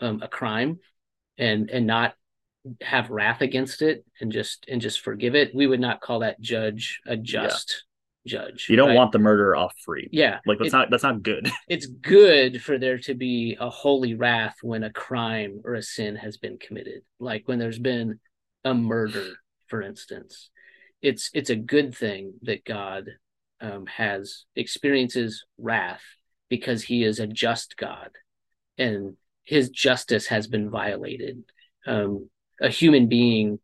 um, 0.00 0.22
a 0.22 0.28
crime 0.28 0.78
and 1.36 1.70
and 1.70 1.86
not 1.86 2.14
have 2.82 3.10
wrath 3.10 3.40
against 3.40 3.82
it 3.82 4.04
and 4.20 4.30
just 4.32 4.64
and 4.68 4.80
just 4.80 5.00
forgive 5.00 5.34
it 5.34 5.54
we 5.54 5.66
would 5.66 5.80
not 5.80 6.00
call 6.00 6.20
that 6.20 6.40
judge 6.40 7.00
a 7.06 7.16
just 7.16 7.84
judge 8.26 8.66
You 8.68 8.76
don't 8.76 8.88
right? 8.88 8.96
want 8.96 9.12
the 9.12 9.18
murderer 9.18 9.56
off 9.56 9.72
free. 9.84 10.08
yeah 10.12 10.40
Like 10.46 10.58
that's 10.58 10.68
it- 10.68 10.72
not 10.72 10.90
that's 10.90 11.02
not 11.02 11.22
good. 11.22 11.50
it's 11.68 11.86
good 11.86 12.62
for 12.62 12.78
there 12.78 12.98
to 12.98 13.14
be 13.14 13.56
a 13.58 13.70
holy 13.70 14.14
wrath 14.14 14.56
when 14.62 14.82
a 14.84 14.92
crime 14.92 15.60
or 15.64 15.74
a 15.74 15.82
sin 15.82 16.16
has 16.16 16.36
been 16.36 16.58
committed 16.58 17.02
like 17.20 17.42
when 17.46 17.58
there's 17.58 17.78
been 17.78 18.18
a 18.64 18.74
murder 18.74 19.38
for 19.68 19.80
instance 19.82 20.50
it's 21.00 21.30
it's 21.32 21.50
a 21.50 21.56
good 21.56 21.94
thing 21.94 22.34
that 22.42 22.64
god 22.64 23.06
um, 23.60 23.86
has 23.86 24.44
experiences 24.56 25.44
wrath 25.58 26.02
because 26.48 26.82
he 26.82 27.02
is 27.04 27.18
a 27.20 27.26
just 27.26 27.76
god 27.76 28.10
and 28.78 29.16
his 29.44 29.70
justice 29.70 30.26
has 30.28 30.46
been 30.46 30.70
violated. 30.70 31.42
Um, 31.86 32.28
a 32.60 32.68
human 32.68 33.08
being 33.08 33.58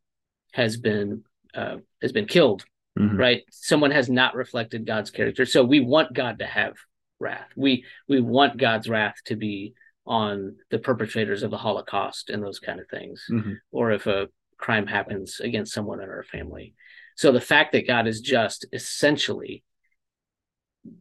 has 0.53 0.77
been 0.77 1.25
uh, 1.55 1.77
has 2.03 2.13
been 2.13 2.27
killed 2.27 2.65
Mhm. 2.99 3.19
right? 3.19 3.43
Someone 3.51 3.91
has 3.91 4.09
not 4.09 4.37
reflected 4.37 4.87
god's 4.87 5.11
character. 5.11 5.45
So 5.47 5.65
we 5.65 5.81
want 5.81 6.13
god 6.15 6.39
to 6.39 6.47
have 6.47 6.75
wrath. 7.19 7.49
We 7.57 7.85
we 8.09 8.21
want 8.21 8.57
god's 8.57 8.89
wrath 8.89 9.17
to 9.27 9.35
be 9.37 9.75
on 10.07 10.57
the 10.71 10.79
perpetrators 10.79 11.43
of 11.43 11.51
the 11.51 11.57
holocaust 11.57 12.31
and 12.31 12.41
those 12.43 12.61
kind 12.61 12.79
of 12.79 12.87
things 12.89 13.25
Mhm. 13.31 13.57
or 13.73 13.91
if 13.93 14.07
a 14.07 14.29
crime 14.59 14.87
happens 14.87 15.41
against 15.41 15.73
someone 15.73 16.01
in 16.01 16.09
our 16.09 16.23
family. 16.23 16.75
So 17.17 17.33
the 17.33 17.41
fact 17.41 17.73
that 17.73 17.87
god 17.87 18.07
is 18.07 18.21
just 18.21 18.67
essentially 18.73 19.65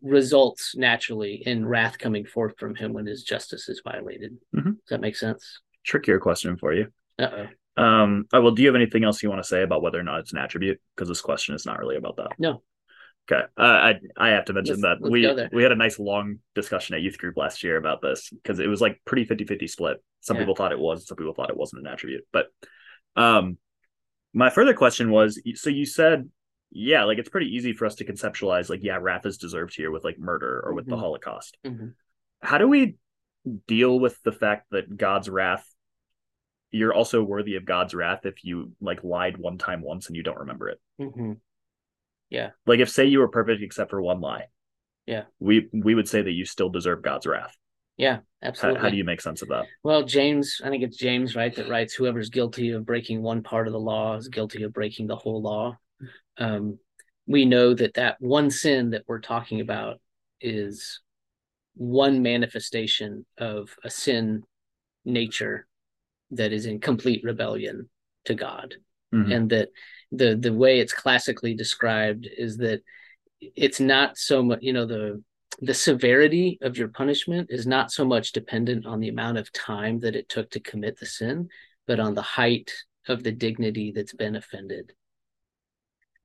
results 0.02 0.76
naturally 0.76 1.44
in 1.46 1.66
wrath 1.66 1.98
coming 1.98 2.26
forth 2.26 2.54
from 2.58 2.74
him 2.76 2.94
when 2.94 3.06
his 3.06 3.24
justice 3.24 3.68
is 3.70 3.82
violated 3.84 4.38
Mhm. 4.56 4.64
does 4.64 4.90
that 4.90 5.02
make 5.02 5.16
sense 5.16 5.60
Trickier 5.86 6.20
question 6.20 6.56
for 6.58 6.74
you. 6.74 6.88
Um, 7.76 8.26
oh, 8.32 8.42
well, 8.42 8.52
do 8.52 8.62
you 8.62 8.68
have 8.70 8.76
anything 8.76 9.04
else 9.04 9.22
you 9.22 9.30
want 9.30 9.42
to 9.44 9.48
say 9.48 9.64
about 9.64 9.82
whether 9.82 10.00
or 10.00 10.04
not 10.04 10.20
it's 10.22 10.32
an 10.32 10.38
attribute? 10.40 10.80
Because 10.96 11.10
this 11.10 11.22
question 11.22 11.56
is 11.56 11.66
not 11.66 11.80
really 11.80 11.96
about 11.98 12.16
that. 12.18 12.32
No. 12.40 12.64
Okay. 13.30 13.44
Uh, 13.58 13.62
I 13.62 14.00
I 14.16 14.30
have 14.30 14.46
to 14.46 14.54
mention 14.54 14.76
Let's- 14.80 15.00
that 15.00 15.02
let's 15.02 15.12
we 15.12 15.48
we 15.58 15.64
had 15.64 15.72
a 15.72 15.76
nice 15.76 16.00
long 16.00 16.40
discussion 16.56 16.96
at 16.96 17.02
youth 17.02 17.18
group 17.18 17.36
last 17.36 17.64
year 17.64 17.78
about 17.78 18.02
this 18.02 18.30
because 18.30 18.60
it 18.60 18.68
was 18.68 18.80
like 18.80 19.02
pretty 19.06 19.26
50-50 19.26 19.68
split. 19.68 19.98
Some 20.22 20.36
Yeah. 20.38 20.44
people 20.44 20.56
thought 20.56 20.72
it 20.72 20.80
was, 20.80 21.06
some 21.08 21.18
people 21.18 21.34
thought 21.34 21.50
it 21.50 21.58
wasn't 21.58 21.82
an 21.86 21.92
attribute. 21.92 22.26
But 22.32 22.48
um 23.18 23.58
my 24.34 24.50
further 24.50 24.74
question 24.74 25.10
was 25.12 25.42
so 25.56 25.70
you 25.70 25.86
said 25.86 26.30
yeah, 26.76 27.04
like 27.04 27.20
it's 27.20 27.30
pretty 27.30 27.56
easy 27.56 27.72
for 27.74 27.86
us 27.86 27.96
to 27.96 28.06
conceptualize 28.06 28.70
like 28.70 28.84
yeah, 28.84 28.98
wrath 29.00 29.26
is 29.26 29.38
deserved 29.38 29.76
here 29.76 29.92
with 29.92 30.04
like 30.04 30.18
murder 30.18 30.62
or 30.66 30.74
with 30.74 30.88
the 30.88 30.96
Mhm. 30.96 31.00
Holocaust. 31.00 31.58
Mhm. 31.64 31.94
How 32.42 32.58
do 32.58 32.68
we 32.68 32.96
deal 33.68 34.00
with 34.00 34.22
the 34.24 34.32
fact 34.32 34.68
that 34.72 34.98
God's 34.98 35.30
wrath 35.30 35.68
you're 36.72 36.94
also 36.94 37.22
worthy 37.24 37.56
of 37.56 37.66
God's 37.66 37.94
wrath 37.94 38.26
if 38.26 38.44
you 38.44 38.72
like 38.82 39.04
lied 39.04 39.38
one 39.38 39.60
time 39.60 39.82
once 39.84 40.08
and 40.08 40.16
you 40.16 40.24
don't 40.24 40.40
remember 40.40 40.70
it. 40.70 40.82
Mhm. 41.00 41.40
Yeah. 42.32 42.50
Like 42.66 42.80
if 42.80 42.90
say 42.90 43.06
you 43.06 43.20
were 43.20 43.28
perfect 43.28 43.62
except 43.62 43.92
for 43.92 44.02
one 44.02 44.22
lie. 44.22 44.48
Yeah. 45.06 45.26
We 45.40 45.70
we 45.72 45.94
would 45.94 46.10
say 46.10 46.24
that 46.24 46.32
you 46.32 46.46
still 46.46 46.70
deserve 46.70 47.04
God's 47.04 47.28
wrath. 47.28 47.56
yeah 47.96 48.16
How, 48.42 48.48
absolutely 48.48 48.82
how 48.82 48.90
do 48.90 48.98
you 48.98 49.04
make 49.04 49.22
sense 49.22 49.44
of 49.44 49.50
that? 49.50 49.68
Well, 49.84 50.02
James, 50.04 50.62
I 50.64 50.70
think 50.70 50.82
it's 50.84 50.98
James, 50.98 51.36
right, 51.36 51.54
that 51.56 51.70
writes 51.70 51.94
whoever's 51.94 52.30
guilty 52.32 52.72
of 52.72 52.88
breaking 52.88 53.22
one 53.22 53.44
part 53.44 53.68
of 53.68 53.74
the 53.74 53.80
law 53.80 54.16
is 54.16 54.30
guilty 54.30 54.64
of 54.64 54.74
breaking 54.74 55.06
the 55.06 55.16
whole 55.16 55.44
law. 55.44 55.78
Um, 56.38 56.80
we 57.28 57.46
know 57.46 57.74
that 57.74 57.94
that 57.96 58.18
one 58.20 58.52
sin 58.52 58.92
that 58.92 59.04
we're 59.08 59.22
talking 59.22 59.62
about 59.62 60.00
is 60.42 61.00
one 61.76 62.22
manifestation 62.22 63.26
of 63.38 63.76
a 63.84 63.90
sin 63.90 64.44
nature 65.06 65.68
that 66.32 66.52
is 66.54 66.66
in 66.66 66.80
complete 66.80 67.24
rebellion 67.24 67.90
to 68.26 68.36
God 68.36 68.76
Mhm. 69.14 69.36
and 69.36 69.50
that 69.50 69.70
the 70.12 70.36
the 70.36 70.54
way 70.54 70.80
it's 70.80 70.94
classically 70.94 71.54
described 71.56 72.28
is 72.38 72.58
that 72.58 72.82
it's 73.40 73.80
not 73.80 74.18
so 74.18 74.42
much 74.44 74.60
you 74.62 74.74
know 74.74 74.86
the 74.86 75.22
the 75.62 75.74
severity 75.74 76.58
of 76.62 76.78
your 76.78 76.88
punishment 76.88 77.50
is 77.52 77.68
not 77.68 77.92
so 77.92 78.04
much 78.04 78.32
dependent 78.32 78.86
on 78.86 79.00
the 79.00 79.10
amount 79.10 79.38
of 79.38 79.52
time 79.52 80.00
that 80.00 80.16
it 80.16 80.28
took 80.30 80.50
to 80.52 80.60
commit 80.60 81.00
the 81.00 81.06
sin 81.06 81.50
but 81.86 82.00
on 82.00 82.14
the 82.16 82.22
height 82.22 82.72
of 83.08 83.24
the 83.24 83.32
dignity 83.32 83.92
that's 83.92 84.14
been 84.14 84.36
offended 84.36 84.94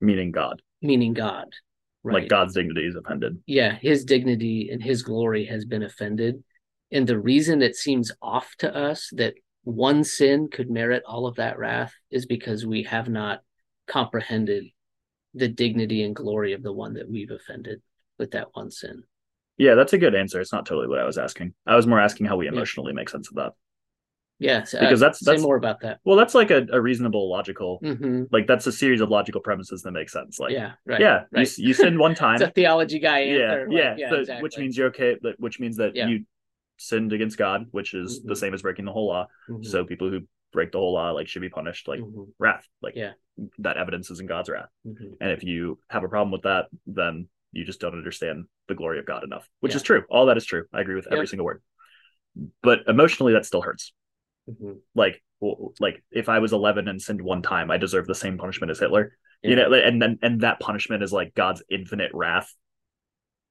Meaning 0.01 0.31
God. 0.31 0.61
meaning 0.81 1.13
god 1.13 1.47
right 2.03 2.21
Like 2.21 2.29
God's 2.29 2.53
dignity 2.53 2.85
is 2.85 2.95
offended. 2.95 3.37
yeah 3.45 3.75
his 3.81 4.05
dignity 4.05 4.69
and 4.71 4.81
his 4.81 5.03
glory 5.03 5.45
has 5.45 5.65
been 5.65 5.83
offended 5.83 6.43
and 6.91 7.05
the 7.05 7.19
reason 7.19 7.61
it 7.61 7.75
seems 7.75 8.11
off 8.21 8.55
to 8.59 8.73
us 8.75 9.09
that 9.13 9.33
one 9.63 10.03
sin 10.03 10.47
could 10.51 10.69
merit 10.69 11.03
all 11.05 11.27
of 11.27 11.35
that 11.35 11.59
wrath 11.59 11.93
is 12.09 12.25
because 12.25 12.65
we 12.65 12.83
have 12.83 13.09
not 13.09 13.41
comprehended 13.87 14.63
the 15.33 15.47
dignity 15.47 16.03
and 16.03 16.15
glory 16.15 16.53
of 16.53 16.63
the 16.63 16.73
one 16.73 16.93
that 16.93 17.09
we've 17.09 17.31
offended 17.31 17.81
with 18.17 18.31
that 18.31 18.47
one 18.53 18.71
sin 18.71 19.03
Yeah, 19.57 19.75
that's 19.75 19.93
a 19.93 19.97
good 19.97 20.15
answer. 20.15 20.39
It's 20.39 20.53
not 20.53 20.65
totally 20.65 20.87
what 20.87 20.99
I 20.99 21.05
was 21.05 21.17
asking. 21.17 21.53
I 21.67 21.75
was 21.75 21.85
more 21.85 21.99
asking 21.99 22.27
how 22.27 22.37
we 22.37 22.45
Yeah. 22.45 22.53
emotionally 22.53 22.93
make 22.93 23.09
sense 23.09 23.27
of 23.29 23.35
that. 23.35 23.53
Yeah 24.39 24.61
Because 24.61 25.01
uh, 25.01 25.05
that's- 25.07 25.19
say 25.23 25.37
more 25.37 25.55
about 25.57 25.81
that 25.81 25.99
Well, 26.05 26.15
that's 26.17 26.33
like 26.33 26.49
a, 26.51 26.65
a 26.71 26.79
reasonable, 26.81 27.29
logical 27.29 27.79
hmm 27.83 28.23
like 28.31 28.47
that's 28.47 28.65
a 28.67 28.71
series 28.71 29.01
of 29.01 29.09
logical 29.09 29.41
premises 29.41 29.81
that 29.83 29.91
make 29.91 30.09
sense. 30.09 30.39
Like 30.39 30.53
yeah 30.53 30.71
right 30.85 30.99
yeah, 31.01 31.19
you, 31.21 31.27
right. 31.37 31.41
s- 31.47 31.57
you 31.59 31.73
sinned 31.73 31.99
one 31.99 32.15
time. 32.25 32.35
it's 32.35 32.43
a 32.43 32.51
theology 32.51 32.99
guy 32.99 33.19
yeah, 33.23 33.33
answer 33.33 33.67
like, 33.69 33.77
yeah, 33.77 33.95
yeah 33.97 34.09
so- 34.09 34.15
exactly. 34.21 34.43
which 34.43 34.57
means 34.57 34.77
you're 34.77 34.87
okay. 34.87 35.15
Which 35.37 35.59
means 35.59 35.77
that 35.77 35.95
Yeah. 35.95 36.07
you 36.07 36.25
sinned 36.77 37.11
against 37.13 37.37
God, 37.37 37.67
which 37.71 37.93
is 37.93 38.21
the 38.23 38.33
Mhm. 38.33 38.37
same 38.37 38.53
as 38.53 38.61
breaking 38.61 38.85
the 38.85 38.93
whole 38.93 39.07
law. 39.07 39.27
Mhm, 39.49 39.65
So 39.65 39.83
people 39.83 40.09
who 40.09 40.21
break 40.53 40.71
the 40.71 40.77
whole 40.79 40.93
law 40.93 41.11
like 41.11 41.27
should 41.27 41.41
be 41.41 41.49
punished 41.49 41.87
like 41.87 41.99
mhm, 41.99 42.27
wrath. 42.39 42.65
Like 42.81 42.95
Yeah. 42.95 43.11
that 43.59 43.75
evidence 43.77 44.09
is 44.09 44.19
in 44.21 44.27
God's 44.27 44.49
wrath. 44.49 44.69
mhm. 44.87 45.17
And 45.21 45.31
if 45.31 45.43
you 45.43 45.79
have 45.89 46.03
a 46.03 46.07
problem 46.09 46.31
with 46.31 46.43
that, 46.43 46.67
then 46.87 47.27
you 47.51 47.65
just 47.65 47.79
don't 47.81 47.93
understand 47.93 48.45
the 48.67 48.75
glory 48.75 48.99
of 48.99 49.05
God 49.05 49.23
enough, 49.23 49.47
which 49.59 49.73
Yeah. 49.73 49.77
is 49.77 49.83
true. 49.83 50.03
All 50.09 50.27
that 50.27 50.37
is 50.37 50.45
true. 50.45 50.63
I 50.71 50.81
agree 50.81 50.95
with 50.95 51.07
every 51.11 51.27
single 51.27 51.45
word. 51.45 51.61
But 52.61 52.79
emotionally, 52.87 53.33
that 53.33 53.45
still 53.45 53.61
hurts. 53.61 53.91
Mhm. 54.49 54.79
Like, 54.95 55.21
like 55.79 56.03
if 56.11 56.27
I 56.29 56.39
was 56.39 56.53
11 56.53 56.87
and 56.87 57.01
sinned 57.01 57.21
one 57.21 57.41
time, 57.41 57.71
I 57.71 57.77
deserve 57.77 58.07
the 58.07 58.15
same 58.15 58.37
punishment 58.37 58.71
as 58.71 58.79
Hitler. 58.79 59.17
You 59.41 59.55
know, 59.55 59.71
and 59.71 60.01
then 60.01 60.19
and 60.21 60.41
that 60.41 60.59
punishment 60.59 61.01
is 61.01 61.13
like 61.13 61.33
God's 61.33 61.63
infinite 61.69 62.11
wrath. 62.13 62.53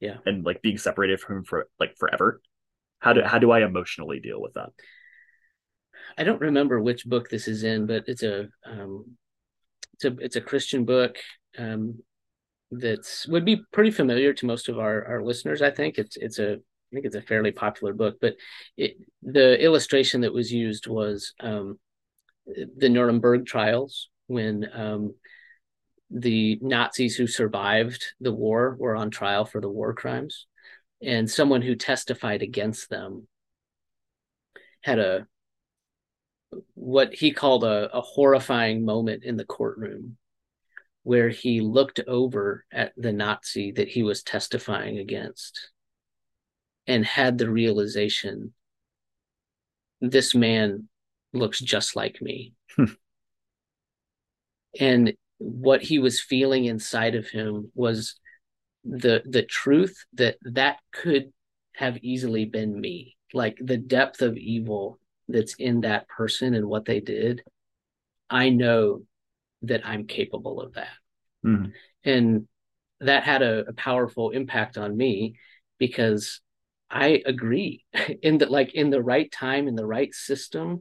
Yeah. 0.00 0.18
and 0.26 0.44
like 0.44 0.62
being 0.62 0.78
separated 0.78 1.18
from 1.18 1.38
him 1.38 1.44
for 1.44 1.68
like 1.80 1.96
forever. 1.98 2.40
How 3.00 3.14
do 3.14 3.22
how 3.22 3.38
do 3.38 3.50
I 3.50 3.64
emotionally 3.64 4.20
deal 4.20 4.40
with 4.40 4.54
that? 4.54 4.70
I 6.16 6.24
don't 6.24 6.40
remember 6.40 6.80
which 6.80 7.04
book 7.04 7.28
this 7.28 7.48
is 7.48 7.64
in, 7.64 7.86
but 7.86 8.04
it's 8.06 8.22
a 8.22 8.48
um, 8.64 9.16
it's 9.94 10.04
a 10.04 10.16
it's 10.18 10.36
a 10.36 10.40
Christian 10.40 10.84
book 10.84 11.16
um, 11.58 11.98
that's 12.70 13.26
would 13.26 13.44
be 13.44 13.62
pretty 13.72 13.90
familiar 13.90 14.32
to 14.34 14.46
most 14.46 14.68
of 14.68 14.78
our 14.78 15.04
our 15.04 15.22
listeners. 15.22 15.62
I 15.62 15.70
think 15.70 15.98
it's 15.98 16.16
it's 16.16 16.38
a 16.38 16.58
I 16.90 16.94
think 16.94 17.06
it's 17.06 17.16
a 17.16 17.22
fairly 17.22 17.52
popular 17.52 17.92
book, 17.92 18.16
but 18.20 18.36
it 18.76 18.96
the 19.22 19.62
illustration 19.62 20.22
that 20.22 20.32
was 20.32 20.52
used 20.52 20.86
was 20.86 21.34
um, 21.40 21.78
the 22.46 22.88
Nuremberg 22.88 23.46
trials 23.46 24.08
when 24.26 24.68
um, 24.72 25.14
the 26.10 26.58
Nazis 26.62 27.16
who 27.16 27.26
survived 27.26 28.04
the 28.20 28.32
war 28.32 28.74
were 28.78 28.96
on 28.96 29.10
trial 29.10 29.44
for 29.44 29.60
the 29.60 29.68
war 29.68 29.92
crimes, 29.92 30.46
and 31.02 31.30
someone 31.30 31.62
who 31.62 31.74
testified 31.74 32.42
against 32.42 32.88
them 32.88 33.26
had 34.82 34.98
a 34.98 35.26
what 36.74 37.12
he 37.12 37.32
called 37.32 37.64
a, 37.64 37.94
a 37.94 38.00
horrifying 38.00 38.84
moment 38.84 39.24
in 39.24 39.36
the 39.36 39.44
courtroom 39.44 40.16
where 41.02 41.28
he 41.28 41.60
looked 41.60 42.00
over 42.06 42.64
at 42.72 42.92
the 42.96 43.12
Nazi 43.12 43.72
that 43.72 43.88
he 43.88 44.02
was 44.02 44.22
testifying 44.22 44.98
against 44.98 45.70
and 46.88 47.04
had 47.04 47.38
the 47.38 47.48
realization 47.48 48.52
this 50.00 50.34
man 50.34 50.88
looks 51.32 51.60
just 51.60 51.94
like 51.94 52.20
me. 52.22 52.54
and 54.80 55.12
what 55.38 55.82
he 55.82 55.98
was 55.98 56.20
feeling 56.20 56.64
inside 56.64 57.14
of 57.14 57.28
him 57.28 57.70
was 57.74 58.16
the 58.84 59.22
the 59.26 59.42
truth 59.42 60.04
that 60.14 60.36
that 60.42 60.78
could 60.92 61.32
have 61.74 61.96
easily 62.02 62.44
been 62.44 62.80
me 62.80 63.16
like 63.32 63.56
the 63.60 63.76
depth 63.76 64.22
of 64.22 64.36
evil 64.36 64.98
that's 65.28 65.54
in 65.54 65.82
that 65.82 66.08
person 66.08 66.54
and 66.54 66.66
what 66.66 66.84
they 66.84 67.00
did 67.00 67.42
i 68.30 68.48
know 68.48 69.02
that 69.62 69.84
i'm 69.86 70.06
capable 70.06 70.60
of 70.60 70.74
that 70.74 70.96
Mhm. 71.44 71.72
and 72.04 72.48
that 73.00 73.22
had 73.22 73.42
a, 73.42 73.66
a 73.68 73.72
powerful 73.74 74.30
impact 74.30 74.76
on 74.76 74.96
me 74.96 75.34
because 75.78 76.40
i 76.90 77.22
agree 77.26 77.84
in 78.22 78.38
that 78.38 78.50
like 78.50 78.74
in 78.74 78.90
the 78.90 79.02
right 79.02 79.30
time 79.32 79.68
in 79.68 79.74
the 79.74 79.86
right 79.86 80.14
system 80.14 80.80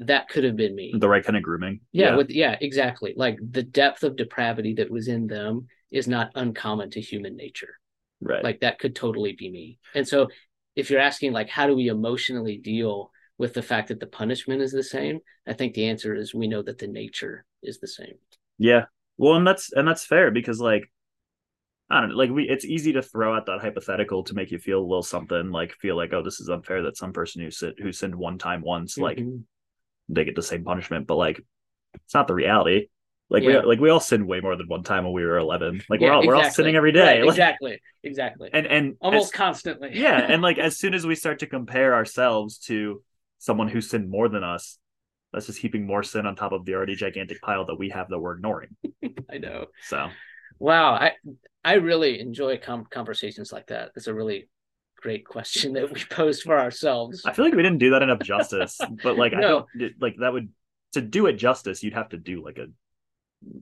that 0.00 0.28
could 0.28 0.44
have 0.44 0.56
been 0.56 0.74
me 0.74 0.92
The 0.96 1.08
right 1.08 1.24
kind 1.24 1.36
of 1.36 1.42
grooming. 1.42 1.80
yeah, 1.92 2.16
with 2.16 2.28
yeah, 2.30 2.56
exactly. 2.60 3.14
Like 3.16 3.38
the 3.40 3.62
depth 3.62 4.02
of 4.02 4.16
depravity 4.16 4.74
that 4.74 4.90
was 4.90 5.08
in 5.08 5.26
them 5.26 5.68
is 5.90 6.06
not 6.06 6.32
uncommon 6.34 6.90
to 6.90 7.00
human 7.00 7.34
nature. 7.34 7.78
right. 8.20 8.44
Like 8.44 8.60
that 8.60 8.78
could 8.78 8.94
totally 8.94 9.32
be 9.32 9.50
me. 9.50 9.78
And 9.94 10.06
so 10.06 10.28
if 10.74 10.90
you're 10.90 11.00
asking 11.00 11.32
like 11.32 11.48
how 11.48 11.66
do 11.66 11.74
we 11.74 11.88
emotionally 11.88 12.58
deal 12.58 13.10
with 13.38 13.54
the 13.54 13.62
fact 13.62 13.88
that 13.88 13.98
the 14.00 14.06
punishment 14.06 14.60
is 14.60 14.72
the 14.72 14.82
same, 14.82 15.20
I 15.46 15.54
think 15.54 15.72
the 15.72 15.86
answer 15.88 16.14
is 16.14 16.34
we 16.34 16.46
know 16.46 16.62
that 16.62 16.78
the 16.78 16.88
nature 16.88 17.46
is 17.62 17.78
the 17.80 17.88
same. 17.88 18.16
Yeah. 18.58 18.84
Well, 19.16 19.36
and 19.36 19.46
that's 19.46 19.72
and 19.72 19.88
that's 19.88 20.04
fair 20.04 20.30
because 20.30 20.60
like 20.60 20.90
I 21.88 22.00
don't 22.00 22.10
know, 22.10 22.16
like 22.16 22.30
we 22.30 22.48
it's 22.48 22.64
easy 22.64 22.92
to 22.94 23.02
throw 23.02 23.34
out 23.36 23.46
that 23.46 23.60
hypothetical 23.60 24.24
to 24.24 24.34
make 24.34 24.50
you 24.50 24.58
feel 24.58 24.80
a 24.80 24.82
little 24.86 25.02
something, 25.02 25.50
like 25.50 25.72
feel 25.74 25.96
like, 25.96 26.12
oh, 26.12 26.22
this 26.22 26.40
is 26.40 26.48
unfair 26.48 26.82
that 26.82 26.96
some 26.96 27.12
person 27.12 27.42
who 27.42 27.50
sit 27.50 27.76
who 27.80 27.92
sinned 27.92 28.14
one 28.14 28.38
time 28.38 28.60
once, 28.62 28.98
like 28.98 29.18
Mhm. 29.18 29.44
they 30.08 30.24
get 30.24 30.34
the 30.34 30.42
same 30.42 30.64
punishment, 30.64 31.06
but 31.06 31.14
like 31.16 31.40
it's 31.94 32.14
not 32.14 32.26
the 32.26 32.34
reality. 32.34 32.88
Like 33.30 33.42
Yeah. 33.44 33.60
we 33.60 33.66
like 33.66 33.80
we 33.80 33.90
all 33.90 34.00
sinned 34.00 34.26
way 34.26 34.40
more 34.40 34.56
than 34.56 34.66
one 34.68 34.82
time 34.82 35.04
when 35.04 35.12
we 35.12 35.24
were 35.24 35.38
eleven. 35.38 35.80
Like 35.88 36.00
Yeah, 36.00 36.08
we're 36.08 36.14
all 36.14 36.26
we're 36.26 36.36
all 36.36 36.50
sinning 36.50 36.74
every 36.76 36.92
day. 36.92 37.18
Right, 37.18 37.20
Like, 37.24 37.30
exactly. 37.30 37.80
Exactly. 38.02 38.50
And 38.52 38.66
and 38.66 38.96
Almost 39.00 39.26
as- 39.26 39.38
constantly. 39.38 39.90
yeah, 39.92 40.16
and 40.28 40.42
like 40.42 40.58
as 40.58 40.76
soon 40.78 40.92
as 40.94 41.06
we 41.06 41.14
start 41.14 41.38
to 41.40 41.46
compare 41.46 41.94
ourselves 41.94 42.58
to 42.66 43.02
someone 43.38 43.68
who 43.68 43.80
sinned 43.80 44.10
more 44.10 44.28
than 44.28 44.42
us, 44.42 44.78
that's 45.32 45.46
just 45.46 45.58
heaping 45.58 45.86
more 45.86 46.02
sin 46.02 46.26
on 46.26 46.34
top 46.34 46.52
of 46.52 46.64
the 46.64 46.74
already 46.74 46.94
gigantic 46.96 47.40
pile 47.42 47.64
that 47.66 47.76
we 47.78 47.90
have 47.90 48.08
that 48.08 48.18
we're 48.18 48.34
ignoring. 48.34 48.76
I 49.30 49.38
know. 49.38 49.66
So 49.82 50.08
Wow, 50.58 50.92
I 50.94 51.12
I 51.64 51.74
really 51.74 52.20
enjoy 52.20 52.58
com- 52.58 52.86
conversations 52.90 53.52
like 53.52 53.68
that. 53.68 53.90
It's 53.96 54.06
a 54.06 54.14
really 54.14 54.48
great 55.00 55.26
question 55.26 55.72
that 55.74 55.92
we 55.92 56.02
posed 56.10 56.42
for 56.42 56.58
ourselves. 56.58 57.22
I 57.24 57.32
feel 57.32 57.44
like 57.44 57.54
we 57.54 57.62
didn't 57.62 57.78
do 57.78 57.90
that 57.90 58.02
enough 58.02 58.20
justice, 58.20 58.78
but 59.02 59.16
like 59.18 59.34
I 59.34 59.40
don't 59.40 59.66
like 60.00 60.16
that 60.20 60.32
would 60.32 60.48
to 60.92 61.00
do 61.02 61.26
it 61.26 61.34
justice, 61.34 61.82
you'd 61.82 61.94
have 61.94 62.08
to 62.10 62.16
do 62.18 62.42
like 62.44 62.58
a 62.58 62.66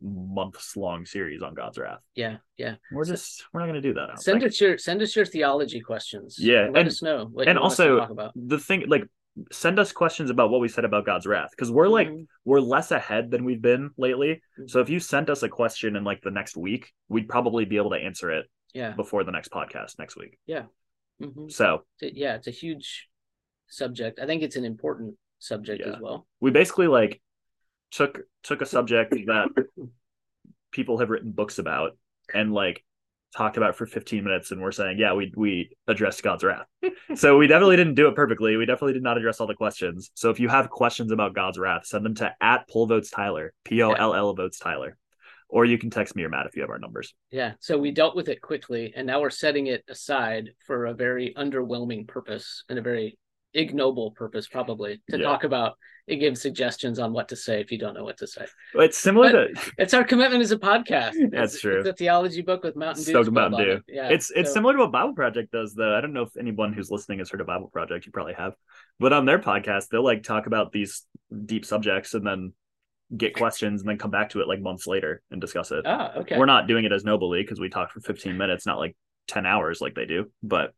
months 0.00 0.76
long 0.76 1.04
series 1.04 1.42
on 1.42 1.52
God's 1.54 1.78
wrath. 1.78 1.98
Yeah, 2.14 2.36
yeah. 2.56 2.76
We're 2.92 3.04
just 3.04 3.44
we're 3.52 3.60
not 3.60 3.66
gonna 3.66 3.80
do 3.80 3.94
that. 3.94 4.22
Send 4.22 4.40
think. 4.40 4.52
us 4.52 4.60
your 4.60 4.78
send 4.78 5.02
us 5.02 5.16
your 5.16 5.24
theology 5.26 5.80
questions. 5.80 6.36
Yeah, 6.38 6.68
let 6.72 6.76
and- 6.82 6.88
us 6.88 7.02
know 7.02 7.26
what 7.30 7.48
and 7.48 7.56
you 7.56 7.60
want 7.60 7.72
us 7.72 7.76
to 7.78 7.82
also 7.90 7.98
talk 7.98 8.10
about. 8.10 8.32
the 8.36 8.58
thing 8.58 8.84
like 8.88 9.04
send 9.50 9.78
us 9.78 9.90
questions 9.92 10.30
about 10.30 10.50
what 10.50 10.60
we 10.60 10.68
said 10.68 10.84
about 10.84 11.04
God's 11.06 11.26
wrath 11.26 11.50
because 11.50 11.70
we're 11.70 11.88
like 11.88 12.08
Mhm. 12.08 12.26
we're 12.44 12.60
less 12.60 12.90
ahead 12.92 13.30
than 13.30 13.44
we've 13.44 13.60
been 13.60 13.90
lately. 13.96 14.40
Mhm. 14.58 14.70
So 14.70 14.80
if 14.80 14.88
you 14.88 15.00
sent 15.00 15.28
us 15.28 15.42
a 15.42 15.48
question 15.48 15.96
in 15.96 16.04
like 16.04 16.22
the 16.22 16.30
next 16.30 16.56
week, 16.56 16.92
we'd 17.08 17.28
probably 17.28 17.64
be 17.64 17.76
able 17.76 17.90
to 17.90 17.96
answer 17.96 18.30
it 18.30 18.48
yeah, 18.72 18.92
before 18.92 19.24
the 19.24 19.32
next 19.32 19.50
podcast 19.50 19.98
next 19.98 20.16
week. 20.16 20.38
mhm. 20.48 21.50
So 21.50 21.84
It's 22.00 22.12
a- 22.14 22.18
yeah, 22.18 22.36
it's 22.36 22.46
a 22.46 22.52
huge 22.52 23.08
subject. 23.66 24.20
I 24.20 24.26
think 24.26 24.42
it's 24.42 24.56
an 24.56 24.64
important 24.64 25.16
subject 25.38 25.80
Yeah. 25.80 25.94
as 25.94 26.00
well. 26.00 26.26
we 26.40 26.50
basically 26.50 26.86
like 26.86 27.20
took 27.90 28.22
took 28.42 28.60
a 28.62 28.66
subject 28.66 29.12
that 29.26 29.48
people 30.70 30.98
have 30.98 31.10
written 31.10 31.32
books 31.32 31.58
about 31.58 31.96
and 32.32 32.52
like 32.52 32.84
talked 33.34 33.56
about 33.56 33.76
for 33.76 33.86
15 33.86 34.24
minutes 34.24 34.50
and 34.50 34.60
we're 34.60 34.72
saying 34.72 34.98
yeah 34.98 35.12
we 35.12 35.32
we 35.36 35.70
addressed 35.86 36.22
god's 36.22 36.44
wrath. 36.44 36.66
So 37.16 37.36
we 37.36 37.46
definitely 37.46 37.76
didn't 37.76 37.94
do 37.94 38.08
it 38.08 38.16
perfectly. 38.16 38.56
We 38.56 38.66
definitely 38.66 38.94
did 38.94 39.02
not 39.02 39.18
address 39.18 39.38
all 39.38 39.46
the 39.46 39.54
questions. 39.54 40.10
So 40.14 40.30
if 40.30 40.40
you 40.40 40.48
have 40.48 40.70
questions 40.70 41.12
about 41.12 41.34
god's 41.34 41.58
wrath 41.58 41.86
send 41.86 42.04
them 42.04 42.14
to 42.16 42.32
at 42.40 42.68
pull 42.68 42.86
votes 42.86 43.10
tyler 43.10 43.52
p-o-l-l 43.64 44.34
votes 44.34 44.58
tyler. 44.58 44.96
Or 45.48 45.64
you 45.64 45.78
can 45.78 45.90
text 45.90 46.16
me 46.16 46.24
or 46.24 46.28
matt 46.28 46.46
if 46.46 46.56
you 46.56 46.62
have 46.62 46.70
our 46.70 46.78
numbers. 46.78 47.14
Yeah, 47.30 47.52
so 47.60 47.78
we 47.78 47.92
dealt 47.92 48.16
with 48.16 48.28
it 48.28 48.40
quickly, 48.40 48.92
and 48.96 49.06
now 49.06 49.20
we're 49.20 49.30
setting 49.30 49.68
it 49.68 49.84
aside 49.88 50.50
for 50.66 50.86
a 50.86 50.94
very 50.94 51.32
underwhelming 51.36 52.08
purpose 52.08 52.64
and 52.68 52.78
a 52.78 52.82
very 52.82 53.18
ignoble 53.54 54.10
purpose, 54.12 54.46
probably 54.48 55.00
to 55.10 55.16
Yeah. 55.18 55.24
talk 55.24 55.44
about 55.44 55.76
and 56.06 56.20
give 56.20 56.36
suggestions 56.36 56.98
on 56.98 57.12
what 57.12 57.28
to 57.28 57.36
say 57.36 57.60
if 57.60 57.72
you 57.72 57.78
don't 57.78 57.94
know 57.94 58.04
what 58.04 58.18
to 58.18 58.26
say. 58.26 58.44
it's 58.74 58.98
similar 58.98 59.30
to 59.32 59.70
It's 59.78 59.94
our 59.94 60.04
commitment 60.04 60.42
as 60.42 60.52
a 60.52 60.58
podcast. 60.58 61.12
That's 61.30 61.54
It's- 61.54 61.60
true. 61.60 61.78
It's 61.78 61.88
a 61.88 61.92
theology 61.94 62.42
book 62.42 62.62
with 62.62 62.76
Mountain 62.76 63.04
Dew. 63.04 63.10
Stoked 63.12 63.30
Mountain 63.30 63.64
Dew. 63.64 63.70
it. 63.72 63.82
Yeah, 63.88 64.08
it's 64.10 64.30
it's 64.32 64.50
so- 64.50 64.54
similar 64.54 64.74
to 64.74 64.78
what 64.80 64.92
Bible 64.92 65.14
Project 65.14 65.50
does, 65.52 65.74
though. 65.74 65.94
I 65.96 66.00
don't 66.00 66.12
know 66.12 66.22
if 66.24 66.36
anyone 66.36 66.72
who's 66.74 66.90
listening 66.90 67.20
has 67.20 67.30
heard 67.30 67.40
of 67.40 67.46
Bible 67.46 67.68
Project. 67.68 68.04
You 68.06 68.12
probably 68.12 68.34
have, 68.34 68.54
but 69.00 69.12
on 69.12 69.24
their 69.24 69.38
podcast, 69.38 69.88
they'll 69.88 70.04
like 70.04 70.22
talk 70.24 70.46
about 70.46 70.72
these 70.72 71.06
deep 71.46 71.64
subjects 71.64 72.12
and 72.14 72.26
then 72.26 72.52
get 73.16 73.34
questions 73.34 73.80
and 73.82 73.88
then 73.88 73.96
come 73.98 74.10
back 74.10 74.30
to 74.30 74.40
it 74.40 74.48
like 74.48 74.60
months 74.60 74.86
later 74.86 75.22
and 75.30 75.40
discuss 75.40 75.70
it. 75.70 75.84
Ah, 75.86 76.12
okay. 76.16 76.36
We're 76.38 76.46
not 76.46 76.66
doing 76.66 76.84
it 76.84 76.92
as 76.92 77.04
nobly 77.04 77.42
because 77.42 77.60
we 77.60 77.68
talked 77.68 77.92
for 77.92 78.00
15 78.00 78.36
minutes, 78.36 78.66
not 78.66 78.78
like 78.78 78.96
10 79.28 79.46
hours 79.46 79.80
like 79.80 79.94
they 79.94 80.06
do. 80.06 80.30
But 80.42 80.72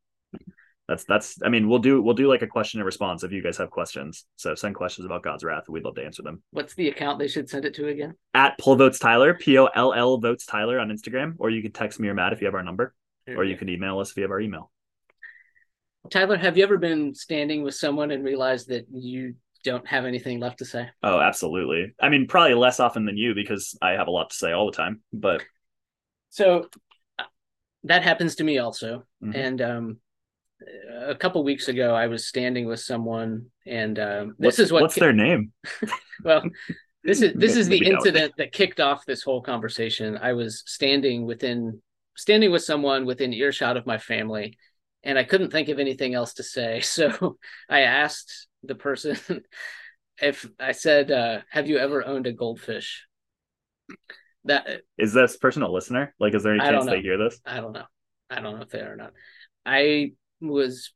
that's 0.89 1.05
that's. 1.05 1.39
I 1.45 1.49
mean, 1.49 1.69
we'll 1.69 1.81
do 1.81 2.01
we'll 2.01 2.15
do 2.15 2.29
like 2.29 2.43
a 2.43 2.47
question 2.47 2.81
and 2.81 2.87
response 2.87 3.25
if 3.25 3.33
you 3.33 3.43
guys 3.43 3.57
have 3.59 3.71
questions. 3.71 4.25
So 4.37 4.55
send 4.55 4.75
questions 4.75 5.05
about 5.05 5.23
God's 5.23 5.43
wrath. 5.43 5.69
We'd 5.69 5.85
love 5.85 5.97
to 5.97 6.05
answer 6.05 6.23
them. 6.23 6.43
What's 6.53 6.75
the 6.75 6.89
account 6.89 7.19
they 7.19 7.29
should 7.29 7.49
send 7.49 7.65
it 7.65 7.75
to 7.75 7.89
again? 7.89 8.15
At 8.35 8.57
Pull 8.59 8.77
Votes 8.77 8.99
Tyler, 8.99 9.35
P 9.35 9.59
O 9.59 9.67
L 9.67 9.93
L 9.93 10.19
Votes 10.19 10.47
Tyler 10.47 10.79
on 10.79 10.89
Instagram, 10.89 11.35
or 11.39 11.51
you 11.51 11.63
can 11.63 11.73
text 11.73 11.99
me 11.99 12.09
or 12.09 12.15
Matt 12.15 12.33
if 12.33 12.41
you 12.41 12.47
have 12.47 12.55
our 12.55 12.63
number, 12.63 12.95
or 13.27 13.45
you 13.45 13.57
can 13.57 13.69
email 13.69 13.99
us 13.99 14.11
if 14.11 14.17
you 14.17 14.23
have 14.23 14.31
our 14.31 14.41
email. 14.41 14.71
Tyler, 16.11 16.37
have 16.37 16.57
you 16.57 16.63
ever 16.63 16.79
been 16.79 17.15
standing 17.15 17.63
with 17.63 17.75
someone 17.75 18.13
and 18.13 18.25
realized 18.25 18.69
that 18.69 18.87
you 18.93 19.35
don't 19.65 19.87
have 19.89 20.05
anything 20.05 20.39
left 20.39 20.59
to 20.59 20.65
say? 20.65 20.89
Oh, 21.03 21.19
absolutely. 21.19 21.95
I 22.01 22.09
mean, 22.09 22.29
probably 22.29 22.55
less 22.55 22.79
often 22.79 23.05
than 23.05 23.17
you 23.17 23.35
because 23.35 23.77
I 23.83 23.93
have 23.93 24.07
a 24.07 24.13
lot 24.13 24.31
to 24.31 24.37
say 24.37 24.53
all 24.53 24.67
the 24.67 24.77
time. 24.77 25.01
But 25.13 25.43
So 26.31 26.69
uh, 27.19 27.25
that 27.83 28.05
happens 28.05 28.37
to 28.37 28.45
me 28.45 28.59
also. 28.59 29.05
Mhm. 29.25 29.35
And 29.35 29.63
um, 29.63 29.99
a 31.07 31.15
couple 31.15 31.43
weeks 31.45 31.69
ago, 31.69 31.95
I 31.95 32.07
was 32.07 32.27
standing 32.27 32.67
with 32.67 32.81
someone, 32.81 33.47
and 33.67 33.99
um, 33.99 34.35
what's, 34.37 34.57
this 34.57 34.67
is 34.67 34.73
what 34.73 34.83
what's 34.83 34.95
their 34.97 35.13
name? 35.13 35.53
well 36.25 36.43
this 37.07 37.23
is 37.23 37.33
this 37.35 37.57
is 37.57 37.69
the 37.69 37.87
incident 37.87 38.33
that 38.37 38.53
kicked 38.53 38.81
off 38.81 39.07
this 39.07 39.23
whole 39.23 39.41
conversation 39.41 40.17
i 40.17 40.33
was 40.33 40.63
standing 40.67 41.25
within 41.25 41.81
standing 42.17 42.51
with 42.51 42.63
someone 42.63 43.07
within 43.07 43.33
earshot 43.33 43.77
of 43.77 43.87
my 43.87 43.97
family 43.97 44.59
and 45.05 45.19
i 45.19 45.23
couldn't 45.23 45.51
think 45.51 45.69
of 45.69 45.79
anything 45.79 46.15
else 46.15 46.35
to 46.35 46.43
say 46.43 46.81
so 46.81 47.39
i 47.69 47.81
asked 47.81 48.49
the 48.65 48.75
person 48.75 49.17
if 50.21 50.49
i 50.59 50.73
said 50.73 51.11
uh, 51.11 51.41
have 51.51 51.69
you 51.69 51.79
ever 51.79 52.05
owned 52.05 52.27
a 52.27 52.33
goldfish 52.33 53.07
that 54.47 54.83
Is 54.97 55.13
this 55.13 55.37
person 55.37 55.63
a 55.63 55.69
listener? 55.69 56.15
Like, 56.21 56.33
is 56.35 56.45
there 56.45 56.55
any 56.55 56.61
chance 56.61 56.87
they 56.87 57.01
hear 57.01 57.19
this? 57.19 57.41
I 57.45 57.61
don't 57.61 57.73
know. 57.73 57.85
I 58.31 58.41
don't 58.41 58.57
know 58.57 58.63
if 58.63 58.69
they 58.69 58.81
are 58.81 58.93
or 58.93 58.97
not. 58.97 59.13
I 59.65 60.13
was 60.41 60.93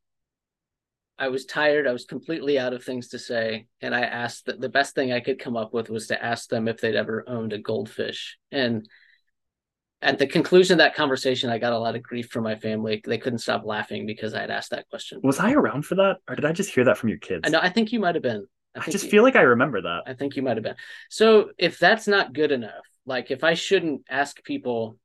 I 1.18 1.28
was 1.28 1.44
tired. 1.44 1.86
I 1.86 1.92
was 1.92 2.06
completely 2.06 2.58
out 2.58 2.72
of 2.72 2.82
things 2.82 3.08
to 3.08 3.18
say. 3.18 3.66
And 3.82 3.94
I 3.94 4.00
asked 4.00 4.46
that 4.46 4.58
the 4.58 4.70
best 4.70 4.94
thing 4.94 5.12
I 5.12 5.20
could 5.20 5.38
come 5.38 5.54
up 5.54 5.74
with 5.74 5.90
was 5.90 6.06
to 6.06 6.24
ask 6.24 6.48
them 6.48 6.66
if 6.66 6.80
they'd 6.80 6.96
ever 6.96 7.24
owned 7.28 7.52
a 7.52 7.58
goldfish. 7.58 8.38
And 8.50 8.88
at 10.00 10.18
the 10.18 10.26
conclusion 10.26 10.74
of 10.74 10.78
that 10.78 10.94
conversation, 10.94 11.50
I 11.50 11.58
got 11.58 11.74
a 11.74 11.78
lot 11.78 11.94
of 11.94 12.02
grief 12.02 12.30
from 12.30 12.44
my 12.44 12.54
family. 12.54 13.02
They 13.04 13.18
couldn't 13.18 13.40
stop 13.40 13.66
laughing 13.66 14.06
because 14.06 14.32
I 14.32 14.40
had 14.40 14.50
asked 14.50 14.70
that 14.70 14.88
question. 14.88 15.20
Was 15.22 15.38
I 15.38 15.52
around 15.52 15.82
for 15.82 15.96
that, 15.96 16.16
or 16.26 16.36
did 16.36 16.46
I 16.46 16.52
just 16.52 16.70
hear 16.70 16.84
that 16.84 16.96
from 16.96 17.10
your 17.10 17.18
kids? 17.18 17.42
I 17.44 17.50
know 17.50 17.60
I 17.60 17.68
think 17.68 17.92
you 17.92 18.00
might 18.00 18.14
have 18.14 18.22
been. 18.22 18.46
I 18.74 18.80
think 18.80 18.92
just 18.92 19.04
you- 19.04 19.10
feel 19.10 19.22
like 19.22 19.36
I 19.36 19.42
remember 19.42 19.82
that. 19.82 20.04
I 20.06 20.14
think 20.14 20.36
you 20.36 20.42
might 20.42 20.56
have 20.56 20.64
been. 20.64 20.76
So 21.10 21.50
if 21.58 21.78
that's 21.78 22.08
not 22.08 22.32
good 22.32 22.50
enough, 22.50 22.86
like 23.04 23.30
if 23.30 23.44
I 23.44 23.52
shouldn't 23.52 24.04
ask 24.08 24.42
people 24.42 24.96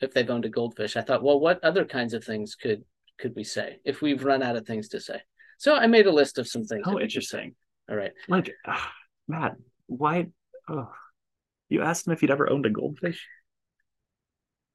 if 0.00 0.14
they've 0.14 0.30
owned 0.30 0.46
a 0.46 0.48
goldfish, 0.48 0.96
I 0.96 1.02
thought, 1.02 1.22
well, 1.22 1.38
what 1.38 1.62
other 1.62 1.84
kinds 1.84 2.14
of 2.14 2.24
things 2.24 2.54
could 2.54 2.84
could 3.18 3.34
we 3.36 3.44
say 3.44 3.78
if 3.84 4.02
we've 4.02 4.24
run 4.24 4.42
out 4.42 4.56
of 4.56 4.66
things 4.66 4.88
to 4.90 5.00
say? 5.00 5.20
So 5.58 5.74
I 5.74 5.86
made 5.86 6.06
a 6.06 6.12
list 6.12 6.38
of 6.38 6.48
some 6.48 6.64
things. 6.64 6.82
Oh, 6.86 6.98
interesting. 6.98 7.54
All 7.88 7.96
right. 7.96 8.12
Like, 8.28 8.50
ah, 8.66 8.92
Matt, 9.28 9.56
why? 9.86 10.26
Oh, 10.68 10.90
you 11.68 11.82
asked 11.82 12.06
him 12.06 12.12
if 12.12 12.20
he'd 12.20 12.30
ever 12.30 12.50
owned 12.50 12.66
a 12.66 12.70
goldfish, 12.70 13.26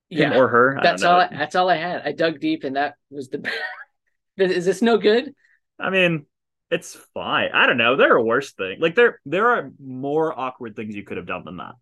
him 0.09 0.31
Yeah. 0.31 0.37
or 0.37 0.47
her. 0.47 0.77
I 0.79 0.83
That's 0.83 1.03
all 1.03 1.19
I, 1.19 1.27
that's 1.27 1.55
all 1.55 1.69
I 1.69 1.75
had. 1.77 2.01
I 2.05 2.11
dug 2.11 2.39
deep 2.39 2.63
and 2.63 2.75
that 2.75 2.95
was 3.09 3.29
the 3.29 3.49
Is 4.37 4.65
this 4.65 4.81
no 4.81 4.97
good? 4.97 5.33
I 5.79 5.89
mean, 5.89 6.25
It's 6.71 6.95
fine. 7.13 7.49
I 7.53 7.65
don't 7.65 7.77
know. 7.77 7.95
There 7.95 8.13
are 8.15 8.23
worse 8.23 8.53
things. 8.53 8.79
Like 8.81 8.95
there 8.95 9.19
there 9.25 9.49
are 9.49 9.71
more 9.83 10.37
awkward 10.37 10.75
things 10.75 10.95
you 10.95 11.03
could 11.03 11.17
have 11.17 11.25
done 11.27 11.43
than 11.45 11.57
that. 11.57 11.75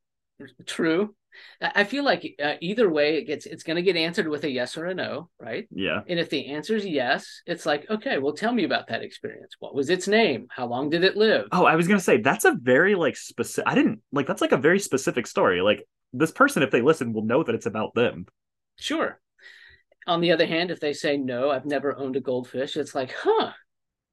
True. 0.66 1.16
I 1.62 1.84
feel 1.84 2.04
like 2.04 2.36
uh, 2.42 2.54
either 2.62 2.90
way, 2.90 3.18
it 3.18 3.26
gets 3.26 3.46
it's 3.46 3.64
going 3.64 3.76
to 3.76 3.82
get 3.82 3.98
answered 3.98 4.28
with 4.28 4.44
a 4.44 4.50
yes 4.50 4.78
or 4.78 4.86
a 4.86 4.94
no, 4.94 5.30
right? 5.40 5.68
Yeah. 5.72 6.02
And 6.08 6.20
if 6.20 6.30
the 6.30 6.48
answer 6.48 6.76
is 6.76 6.86
yes, 6.86 7.42
it's 7.46 7.66
like, 7.66 7.90
okay, 7.90 8.18
well, 8.18 8.34
tell 8.34 8.54
me 8.54 8.64
about 8.64 8.88
that 8.88 9.02
experience. 9.02 9.56
What 9.60 9.76
was 9.76 9.90
its 9.90 10.08
name? 10.08 10.48
How 10.50 10.68
long 10.68 10.90
did 10.90 11.04
it 11.04 11.18
live? 11.18 11.48
Oh, 11.52 11.66
I 11.66 11.76
was 11.76 11.88
gonna 11.88 12.00
say 12.00 12.22
that's 12.22 12.46
a 12.46 12.56
very 12.60 12.96
like 12.96 13.18
specific. 13.18 13.70
I 13.70 13.76
didn't 13.76 14.02
like 14.12 14.28
that's 14.28 14.42
like 14.42 14.52
a 14.52 14.58
very 14.58 14.80
specific 14.80 15.28
story. 15.28 15.62
Like 15.62 15.86
this 16.14 16.32
person, 16.32 16.64
if 16.64 16.72
they 16.72 16.82
listen, 16.82 17.14
will 17.14 17.26
know 17.26 17.44
that 17.44 17.56
it's 17.56 17.66
about 17.66 17.94
them. 17.96 18.26
Sure. 18.78 19.20
On 20.08 20.22
the 20.22 20.32
other 20.32 20.46
hand, 20.46 20.72
if 20.72 20.80
they 20.80 20.94
say 20.94 21.18
no, 21.18 21.50
I've 21.50 21.66
never 21.66 21.98
owned 21.98 22.16
a 22.16 22.22
goldfish, 22.22 22.78
it's 22.78 22.94
like, 22.94 23.12
huh, 23.12 23.52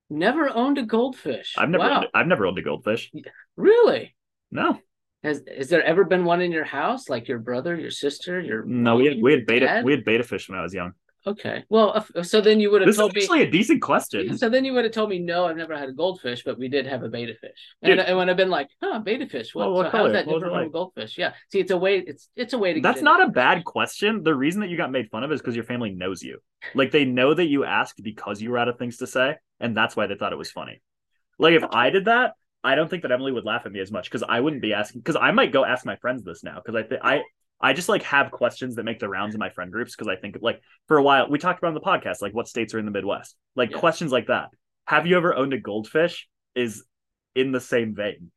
never 0.08 0.48
owned 0.48 0.78
a 0.78 0.84
goldfish. 0.84 1.54
I've 1.58 1.68
never 1.68 1.84
wow. 1.84 1.96
owned, 1.98 2.06
I've 2.14 2.26
never 2.26 2.46
owned 2.46 2.58
a 2.58 2.62
goldfish. 2.62 3.10
really. 3.56 4.16
No, 4.50 4.78
Has 5.22 5.42
has 5.56 5.68
there 5.68 5.82
ever 5.84 6.04
been 6.04 6.24
one 6.24 6.40
in 6.40 6.50
your 6.52 6.64
house, 6.64 7.08
like 7.08 7.28
your 7.28 7.38
brother, 7.38 7.76
your 7.76 7.90
sister, 7.90 8.40
your 8.40 8.64
no. 8.64 8.96
We 8.96 9.06
had 9.06 9.22
we 9.22 9.32
had 9.32 9.46
betta 9.46 9.66
dad? 9.66 9.84
we 9.84 9.92
had 9.92 10.04
betta 10.04 10.24
fish 10.24 10.48
when 10.48 10.58
I 10.58 10.62
was 10.62 10.74
young. 10.74 10.92
Okay. 11.24 11.62
Well, 11.68 12.04
so 12.22 12.40
then 12.40 12.58
you 12.58 12.72
would 12.72 12.80
have 12.80 12.86
This 12.86 12.94
is 12.94 12.98
told 12.98 13.14
me. 13.14 13.22
actually 13.22 13.42
a 13.42 13.50
decent 13.50 13.80
question. 13.80 14.36
So 14.36 14.48
then 14.48 14.64
you 14.64 14.72
would 14.72 14.82
have 14.82 14.92
told 14.92 15.08
me, 15.08 15.20
no, 15.20 15.46
I've 15.46 15.56
never 15.56 15.78
had 15.78 15.88
a 15.88 15.92
goldfish, 15.92 16.42
but 16.42 16.58
we 16.58 16.66
did 16.66 16.84
have 16.88 17.04
a 17.04 17.08
betta 17.08 17.34
fish. 17.40 17.76
And, 17.80 18.00
and 18.00 18.16
when 18.18 18.28
I've 18.28 18.36
been 18.36 18.50
like, 18.50 18.70
huh, 18.82 18.98
betta 18.98 19.28
fish. 19.28 19.54
What, 19.54 19.68
Well, 19.68 19.76
what 19.76 19.92
so 19.92 19.98
how's 19.98 20.12
that 20.14 20.26
What 20.26 20.34
different 20.40 20.54
from 20.56 20.66
a 20.66 20.70
goldfish? 20.70 21.16
Yeah. 21.16 21.34
See, 21.52 21.60
it's 21.60 21.70
a 21.70 21.76
way. 21.76 21.98
It's 21.98 22.28
it's 22.34 22.54
a 22.54 22.58
way 22.58 22.72
to. 22.72 22.80
get 22.80 22.82
That's 22.82 23.02
not 23.02 23.22
a 23.22 23.30
bad 23.30 23.64
question. 23.64 24.24
The 24.24 24.34
reason 24.34 24.62
that 24.62 24.70
you 24.70 24.76
got 24.76 24.90
made 24.90 25.10
fun 25.10 25.22
of 25.22 25.30
is 25.30 25.40
because 25.40 25.54
your 25.54 25.64
family 25.64 25.90
knows 25.92 26.24
you. 26.24 26.40
Like 26.74 26.90
they 26.90 27.04
know 27.04 27.32
that 27.32 27.46
you 27.46 27.64
asked 27.64 28.02
because 28.02 28.42
you 28.42 28.50
were 28.50 28.58
out 28.58 28.66
of 28.68 28.76
things 28.76 28.96
to 28.96 29.06
say, 29.06 29.36
and 29.60 29.76
that's 29.76 29.94
why 29.94 30.08
they 30.08 30.16
thought 30.16 30.32
it 30.32 30.38
was 30.38 30.50
funny. 30.50 30.82
Like 31.38 31.54
if 31.54 31.62
I 31.70 31.90
did 31.90 32.06
that, 32.06 32.32
I 32.64 32.74
don't 32.74 32.88
think 32.88 33.02
that 33.02 33.12
Emily 33.12 33.32
would 33.32 33.44
laugh 33.44 33.62
at 33.66 33.72
me 33.72 33.80
as 33.80 33.90
much 33.90 34.10
because 34.10 34.22
I 34.28 34.40
wouldn't 34.40 34.62
be 34.62 34.72
asking. 34.72 35.00
Because 35.00 35.16
I 35.16 35.32
might 35.32 35.52
go 35.52 35.64
ask 35.64 35.84
my 35.84 35.96
friends 35.96 36.22
this 36.24 36.44
now 36.44 36.60
because 36.64 36.74
I 36.74 36.86
think 36.86 37.00
I 37.04 37.22
I 37.60 37.72
just 37.72 37.88
like 37.88 38.02
have 38.04 38.30
questions 38.30 38.76
that 38.76 38.84
make 38.84 38.98
the 38.98 39.08
rounds 39.08 39.34
in 39.34 39.38
my 39.38 39.50
friend 39.50 39.70
groups 39.72 39.94
because 39.94 40.08
I 40.08 40.16
think 40.16 40.38
like 40.40 40.60
for 40.88 40.96
a 40.96 41.02
while 41.02 41.28
we 41.28 41.38
talked 41.38 41.58
about 41.58 41.68
on 41.68 41.74
the 41.74 41.80
podcast 41.80 42.22
like 42.22 42.34
what 42.34 42.48
states 42.48 42.74
are 42.74 42.78
in 42.78 42.84
the 42.84 42.90
Midwest, 42.90 43.36
like 43.56 43.70
Yeah. 43.70 43.78
questions 43.78 44.12
like 44.12 44.26
that. 44.26 44.48
Have 44.86 45.06
you 45.06 45.16
ever 45.16 45.34
owned 45.34 45.52
a 45.52 45.60
goldfish? 45.60 46.28
Is 46.54 46.84
in 47.34 47.50
the 47.52 47.60
same 47.60 47.94
vein. 47.94 48.30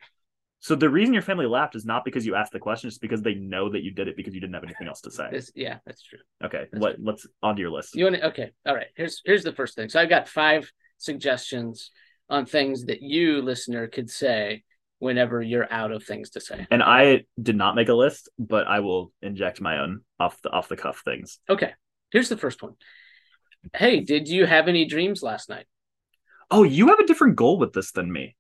So 0.60 0.74
the 0.74 0.90
reason 0.90 1.14
your 1.14 1.22
family 1.22 1.46
laughed 1.46 1.76
is 1.76 1.86
not 1.86 2.04
because 2.06 2.26
you 2.26 2.34
asked 2.34 2.52
the 2.52 2.60
question, 2.60 2.88
it's 2.88 2.98
because 2.98 3.22
they 3.22 3.36
know 3.36 3.70
that 3.70 3.84
you 3.84 3.92
did 3.92 4.08
it 4.08 4.16
because 4.18 4.34
you 4.34 4.42
didn't 4.42 4.56
have 4.56 4.64
anything 4.64 4.88
else 4.88 5.02
to 5.02 5.12
say. 5.12 5.28
This, 5.30 5.52
yeah, 5.54 5.78
that's 5.86 6.02
true. 6.02 6.18
Okay, 6.44 6.66
That's 6.72 6.82
what? 6.82 6.96
Let's 7.00 7.28
onto 7.44 7.62
your 7.62 7.70
list. 7.70 7.96
You 7.96 8.06
want 8.06 8.16
to? 8.16 8.26
Okay. 8.30 8.52
All 8.66 8.74
right. 8.74 8.88
Here's 8.96 9.22
here's 9.26 9.44
the 9.44 9.54
first 9.54 9.76
thing. 9.76 9.90
So 9.90 10.00
I've 10.00 10.10
got 10.10 10.28
five 10.28 10.72
suggestions 10.98 11.92
on 12.30 12.46
things 12.46 12.86
that 12.86 13.02
you, 13.02 13.42
listener, 13.42 13.88
could 13.88 14.10
say 14.10 14.64
whenever 15.00 15.42
you're 15.42 15.72
out 15.72 15.92
of 15.92 16.04
things 16.04 16.32
to 16.32 16.42
say. 16.42 16.66
And 16.72 16.82
I 16.82 17.26
did 17.42 17.56
not 17.56 17.76
make 17.76 17.90
a 17.90 17.94
list, 17.94 18.30
but 18.40 18.68
I 18.68 18.80
will 18.80 19.12
inject 19.22 19.62
my 19.62 19.80
own 19.80 20.02
off 20.20 20.42
the 20.42 20.50
off 20.50 20.70
the 20.70 20.78
cuff 20.78 21.02
things. 21.06 21.40
Okay. 21.50 21.74
Here's 22.12 22.30
the 22.30 22.38
first 22.38 22.64
one. 22.64 22.74
Hey, 23.74 24.00
did 24.00 24.28
you 24.28 24.46
have 24.46 24.68
any 24.68 24.86
dreams 24.86 25.22
last 25.22 25.50
night? 25.50 25.66
Oh, 26.50 26.64
you 26.64 26.88
have 26.88 27.00
a 27.00 27.08
different 27.08 27.36
goal 27.36 27.58
with 27.58 27.74
this 27.74 27.92
than 27.92 28.12
me. 28.12 28.36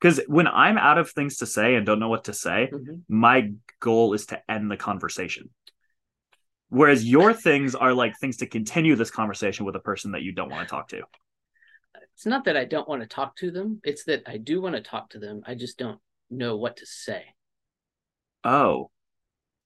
Because 0.00 0.20
when 0.26 0.46
I'm 0.46 0.76
out 0.76 0.98
of 0.98 1.10
things 1.10 1.38
to 1.38 1.46
say 1.46 1.76
and 1.76 1.86
don't 1.86 2.00
know 2.00 2.08
what 2.08 2.24
to 2.24 2.34
say, 2.34 2.68
Mhm. 2.72 3.02
my 3.08 3.52
goal 3.80 4.12
is 4.12 4.26
to 4.26 4.50
end 4.50 4.70
the 4.70 4.76
conversation. 4.76 5.50
Whereas 6.68 7.08
your 7.08 7.32
things 7.32 7.74
are 7.74 7.94
like 7.94 8.18
things 8.18 8.38
to 8.38 8.46
continue 8.46 8.96
this 8.96 9.10
conversation 9.10 9.64
with 9.64 9.76
a 9.76 9.80
person 9.80 10.12
that 10.12 10.22
you 10.22 10.32
don't 10.32 10.50
want 10.50 10.68
to 10.68 10.70
talk 10.70 10.88
to. 10.88 11.04
It's 12.14 12.26
not 12.26 12.44
that 12.44 12.56
I 12.56 12.64
don't 12.64 12.88
want 12.88 13.02
to 13.02 13.08
talk 13.08 13.36
to 13.36 13.50
them. 13.50 13.80
It's 13.84 14.04
that 14.04 14.22
I 14.26 14.36
do 14.36 14.60
want 14.60 14.76
to 14.76 14.80
talk 14.82 15.10
to 15.10 15.18
them. 15.18 15.42
I 15.46 15.54
just 15.54 15.78
don't 15.78 15.98
know 16.30 16.56
what 16.56 16.76
to 16.78 16.86
say. 16.86 17.24
Oh. 18.44 18.90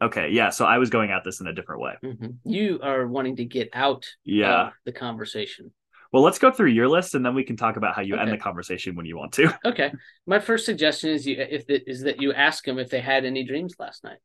Okay, 0.00 0.30
yeah. 0.30 0.50
So 0.50 0.64
I 0.64 0.78
was 0.78 0.90
going 0.90 1.10
at 1.10 1.24
this 1.24 1.40
in 1.40 1.46
a 1.48 1.52
different 1.52 1.80
way. 1.82 1.94
Mhm. 2.04 2.36
You 2.44 2.78
are 2.82 3.06
wanting 3.06 3.36
to 3.36 3.44
get 3.44 3.70
out 3.72 4.06
Yeah. 4.24 4.68
of 4.68 4.72
the 4.84 4.92
conversation. 4.92 5.72
Well, 6.12 6.22
let's 6.22 6.38
go 6.38 6.50
through 6.50 6.70
your 6.70 6.88
list 6.88 7.14
and 7.14 7.26
then 7.26 7.34
we 7.34 7.44
can 7.44 7.56
talk 7.56 7.76
about 7.76 7.94
how 7.94 8.00
you 8.02 8.16
end 8.16 8.32
the 8.32 8.38
conversation 8.38 8.94
when 8.96 9.04
you 9.06 9.16
want 9.16 9.32
to. 9.34 9.52
Okay. 9.66 9.92
My 10.26 10.38
first 10.38 10.64
suggestion 10.64 11.10
is 11.10 11.26
you 11.26 11.36
if 11.38 11.66
the, 11.66 11.82
is 11.90 12.02
that 12.02 12.22
you 12.22 12.32
ask 12.32 12.64
them 12.64 12.78
if 12.78 12.88
they 12.88 13.00
had 13.00 13.24
any 13.26 13.44
dreams 13.44 13.74
last 13.78 14.04
night. 14.04 14.18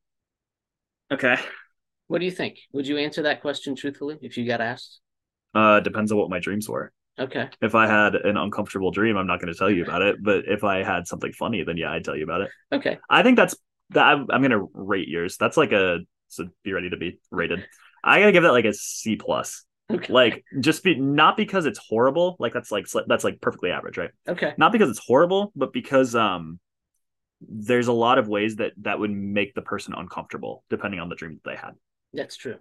Okay. 1.12 1.36
What 2.08 2.20
do 2.20 2.26
you 2.26 2.32
think? 2.32 2.60
Would 2.72 2.88
you 2.88 2.98
answer 2.98 3.24
that 3.24 3.42
question 3.42 3.76
truthfully 3.76 4.18
if 4.22 4.38
you 4.38 4.46
got 4.48 4.62
asked? 4.62 5.02
Uh 5.54 5.82
depends 5.82 6.12
on 6.12 6.18
what 6.20 6.30
my 6.30 6.40
dreams 6.40 6.70
were. 6.70 6.94
Okay. 7.19 7.49
If 7.62 7.76
I 7.76 7.88
had 7.88 8.15
an 8.15 8.38
uncomfortable 8.38 8.91
dream, 8.91 9.17
I'm 9.17 9.28
not 9.28 9.39
going 9.39 9.54
to 9.54 9.58
tell 9.58 9.69
you 9.69 9.84
about 9.84 10.02
it. 10.02 10.15
But 10.21 10.45
if 10.47 10.63
I 10.63 10.84
had 10.84 11.08
something 11.08 11.32
funny, 11.32 11.63
then 11.63 11.78
yeah, 11.78 11.91
I'd 11.91 12.04
tell 12.04 12.15
you 12.15 12.23
about 12.23 12.41
it. 12.41 12.49
Okay. 12.71 12.97
I 13.10 13.21
think 13.21 13.38
that's 13.38 13.56
that. 13.91 14.04
I'm, 14.04 14.28
I'm 14.32 14.41
going 14.41 14.52
to 14.52 14.69
rate 14.73 15.08
yours. 15.08 15.38
That's 15.38 15.58
like 15.58 15.71
a 15.71 15.99
so 16.34 16.47
be 16.63 16.73
ready 16.73 16.89
to 16.89 16.97
be 16.97 17.19
rated. 17.32 17.65
I 18.04 18.19
gotta 18.19 18.32
give 18.32 18.43
that 18.43 18.52
like 18.52 18.65
a 18.65 18.73
C 18.73 19.15
plus. 19.15 19.63
Okay. 19.91 20.12
Like 20.12 20.43
just 20.60 20.84
be 20.84 20.95
not 20.95 21.38
because 21.38 21.65
it's 21.65 21.80
horrible. 21.80 22.36
Like 22.39 22.54
that's 22.54 22.71
like 22.71 22.88
that's 23.08 23.23
like 23.23 23.39
perfectly 23.39 23.71
average, 23.71 23.97
right? 23.97 24.10
Okay. 24.28 24.54
Not 24.58 24.71
because 24.71 24.89
it's 24.89 25.06
horrible, 25.06 25.52
but 25.56 25.71
because 25.71 26.15
um 26.15 26.60
there's 27.41 27.88
a 27.88 27.93
lot 27.93 28.17
of 28.17 28.28
ways 28.28 28.58
that 28.58 28.71
that 28.82 28.99
would 28.99 29.12
make 29.12 29.54
the 29.54 29.62
person 29.62 29.93
uncomfortable 29.95 30.63
depending 30.69 30.99
on 30.99 31.10
the 31.10 31.15
dream 31.15 31.39
that 31.43 31.49
they 31.49 31.58
had. 31.58 31.73
That's 32.13 32.36
true. 32.36 32.58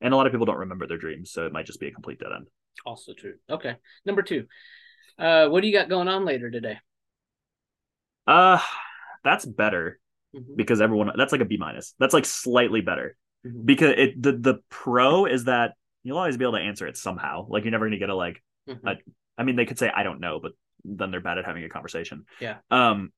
And 0.00 0.12
a 0.12 0.16
lot 0.16 0.26
of 0.26 0.32
people 0.32 0.46
don't 0.46 0.58
remember 0.58 0.86
their 0.86 0.98
dreams, 0.98 1.30
so 1.30 1.46
it 1.46 1.52
might 1.52 1.66
just 1.66 1.80
be 1.80 1.88
a 1.88 1.92
complete 1.92 2.18
dead 2.18 2.32
end. 2.34 2.46
Also 2.84 3.12
true. 3.14 3.34
Okay. 3.48 3.76
Number 4.04 4.22
two. 4.22 4.46
Uh, 5.18 5.48
what 5.48 5.62
do 5.62 5.66
you 5.68 5.72
got 5.72 5.88
going 5.88 6.08
on 6.08 6.24
later 6.24 6.50
today? 6.50 6.78
Uh 8.26 8.60
that's 9.24 9.44
better 9.44 9.98
Mhm. 10.34 10.56
because 10.56 10.80
everyone 10.80 11.10
that's 11.16 11.32
like 11.32 11.40
a 11.40 11.44
B 11.46 11.56
minus. 11.56 11.94
That's 11.98 12.14
like 12.14 12.24
slightly 12.24 12.80
better 12.80 13.16
Mhm. 13.46 13.64
because 13.64 13.94
it 13.96 14.20
the 14.22 14.32
the 14.32 14.54
pro 14.68 15.26
is 15.26 15.44
that 15.44 15.74
you'll 16.02 16.18
always 16.18 16.36
be 16.36 16.44
able 16.44 16.54
to 16.58 16.60
answer 16.64 16.86
it 16.86 16.96
somehow. 16.96 17.46
Like 17.48 17.64
you're 17.64 17.70
never 17.72 17.86
gonna 17.86 17.98
get 17.98 18.10
a 18.10 18.14
like. 18.14 18.42
Mhm. 18.68 18.80
I- 18.84 19.02
I 19.38 19.42
mean, 19.44 19.56
they 19.56 19.66
could 19.66 19.78
say 19.78 19.90
I 19.94 20.02
don't 20.02 20.20
know, 20.20 20.40
but 20.40 20.52
then 20.84 21.10
they're 21.10 21.20
bad 21.20 21.38
at 21.38 21.44
having 21.44 21.64
a 21.64 21.68
conversation. 21.68 22.24
Yeah. 22.40 22.58
Um, 22.70 23.12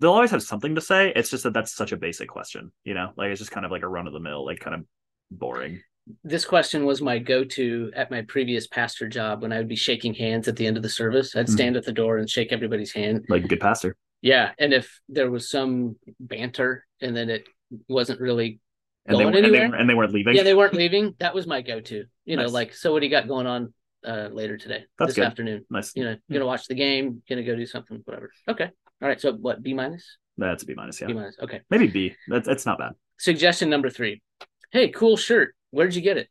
they'll 0.00 0.12
always 0.12 0.30
have 0.30 0.42
something 0.42 0.74
to 0.76 0.80
say. 0.80 1.12
It's 1.14 1.30
just 1.30 1.42
that 1.44 1.52
that's 1.54 1.72
such 1.74 1.92
a 1.92 1.96
basic 1.96 2.28
question. 2.28 2.72
You 2.84 2.94
know, 2.94 3.12
like 3.16 3.30
it's 3.30 3.40
just 3.40 3.50
kind 3.50 3.66
of 3.66 3.72
like 3.72 3.82
a 3.82 3.88
run 3.88 4.06
of 4.06 4.12
the 4.12 4.20
mill, 4.20 4.44
like 4.44 4.60
kind 4.60 4.74
of 4.74 4.86
boring. 5.30 5.82
This 6.22 6.44
question 6.44 6.84
was 6.84 7.02
my 7.02 7.18
go-to 7.18 7.90
at 7.94 8.10
my 8.10 8.22
previous 8.22 8.66
pastor 8.66 9.08
job 9.08 9.42
when 9.42 9.52
I 9.52 9.58
would 9.58 9.68
be 9.68 9.76
shaking 9.76 10.14
hands 10.14 10.46
at 10.46 10.56
the 10.56 10.66
end 10.66 10.76
of 10.76 10.82
the 10.82 10.88
service. 10.88 11.34
I'd 11.34 11.46
Mhm. 11.46 11.50
stand 11.50 11.76
at 11.76 11.84
the 11.84 11.92
door 11.92 12.18
and 12.18 12.30
shake 12.30 12.52
everybody's 12.52 12.92
hand. 12.92 13.24
Like 13.28 13.44
a 13.44 13.48
good 13.48 13.60
pastor. 13.60 13.96
Yeah, 14.22 14.52
and 14.58 14.72
if 14.72 15.00
there 15.08 15.30
was 15.30 15.50
some 15.50 15.96
banter 16.20 16.86
and 17.00 17.16
then 17.16 17.28
it 17.30 17.44
wasn't 17.88 18.20
really 18.20 18.60
And 19.08 19.16
they, 19.18 19.22
Going 19.22 19.36
and 19.36 19.54
they 19.54 19.60
and 19.62 19.88
they 19.88 19.94
weren't 19.94 20.12
leaving. 20.12 20.34
yeah, 20.34 20.42
they 20.42 20.54
weren't 20.54 20.74
leaving. 20.74 21.14
That 21.20 21.32
was 21.32 21.46
my 21.46 21.62
go-to. 21.62 22.06
You 22.24 22.34
know, 22.36 22.42
Nice. 22.42 22.52
like, 22.52 22.74
so 22.74 22.92
what 22.92 22.98
do 23.00 23.06
you 23.06 23.10
got 23.10 23.28
going 23.28 23.46
on 23.46 23.72
uh 24.04 24.30
later 24.32 24.56
today? 24.56 24.84
That's 24.98 25.10
this 25.10 25.16
good. 25.16 25.24
afternoon. 25.26 25.64
nice. 25.70 25.94
You 25.94 26.02
know, 26.04 26.16
gonna 26.30 26.44
watch 26.46 26.66
the 26.66 26.74
game, 26.74 27.22
gonna 27.28 27.44
go 27.44 27.54
do 27.54 27.66
something, 27.66 28.00
whatever. 28.04 28.32
Okay. 28.48 28.64
All 29.02 29.08
right. 29.08 29.20
So 29.20 29.32
what, 29.34 29.62
B 29.62 29.74
minus? 29.74 30.18
That's 30.38 30.64
a 30.64 30.66
B 30.66 30.74
minus. 30.74 31.00
Yeah. 31.00 31.06
B 31.06 31.12
minus. 31.14 31.36
Okay. 31.40 31.60
maybe 31.70 31.86
B. 31.86 32.14
That's 32.26 32.48
it's 32.48 32.66
not 32.66 32.78
bad. 32.78 32.92
Suggestion 33.18 33.70
number 33.70 33.90
three. 33.90 34.22
Hey, 34.72 34.88
cool 34.90 35.16
shirt. 35.16 35.54
Where'd 35.70 35.94
you 35.94 36.02
get 36.02 36.16
it? 36.18 36.28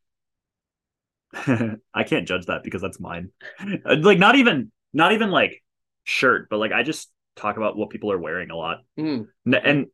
I 1.93 2.03
can't 2.03 2.27
judge 2.27 2.45
that 2.47 2.63
because 2.63 2.81
that's 2.81 2.99
mine. 2.99 3.29
Uh, 3.59 3.97
Like 3.99 4.19
not 4.19 4.35
even 4.35 4.71
not 4.93 5.11
even 5.11 5.31
like 5.31 5.61
shirt, 6.03 6.47
but 6.49 6.57
like 6.57 6.71
I 6.71 6.83
just 6.83 7.11
talk 7.35 7.57
about 7.57 7.75
what 7.77 7.89
people 7.89 8.11
are 8.11 8.17
wearing 8.19 8.49
a 8.51 8.55
lot. 8.55 8.79
N- 8.97 9.55
and 9.55 9.87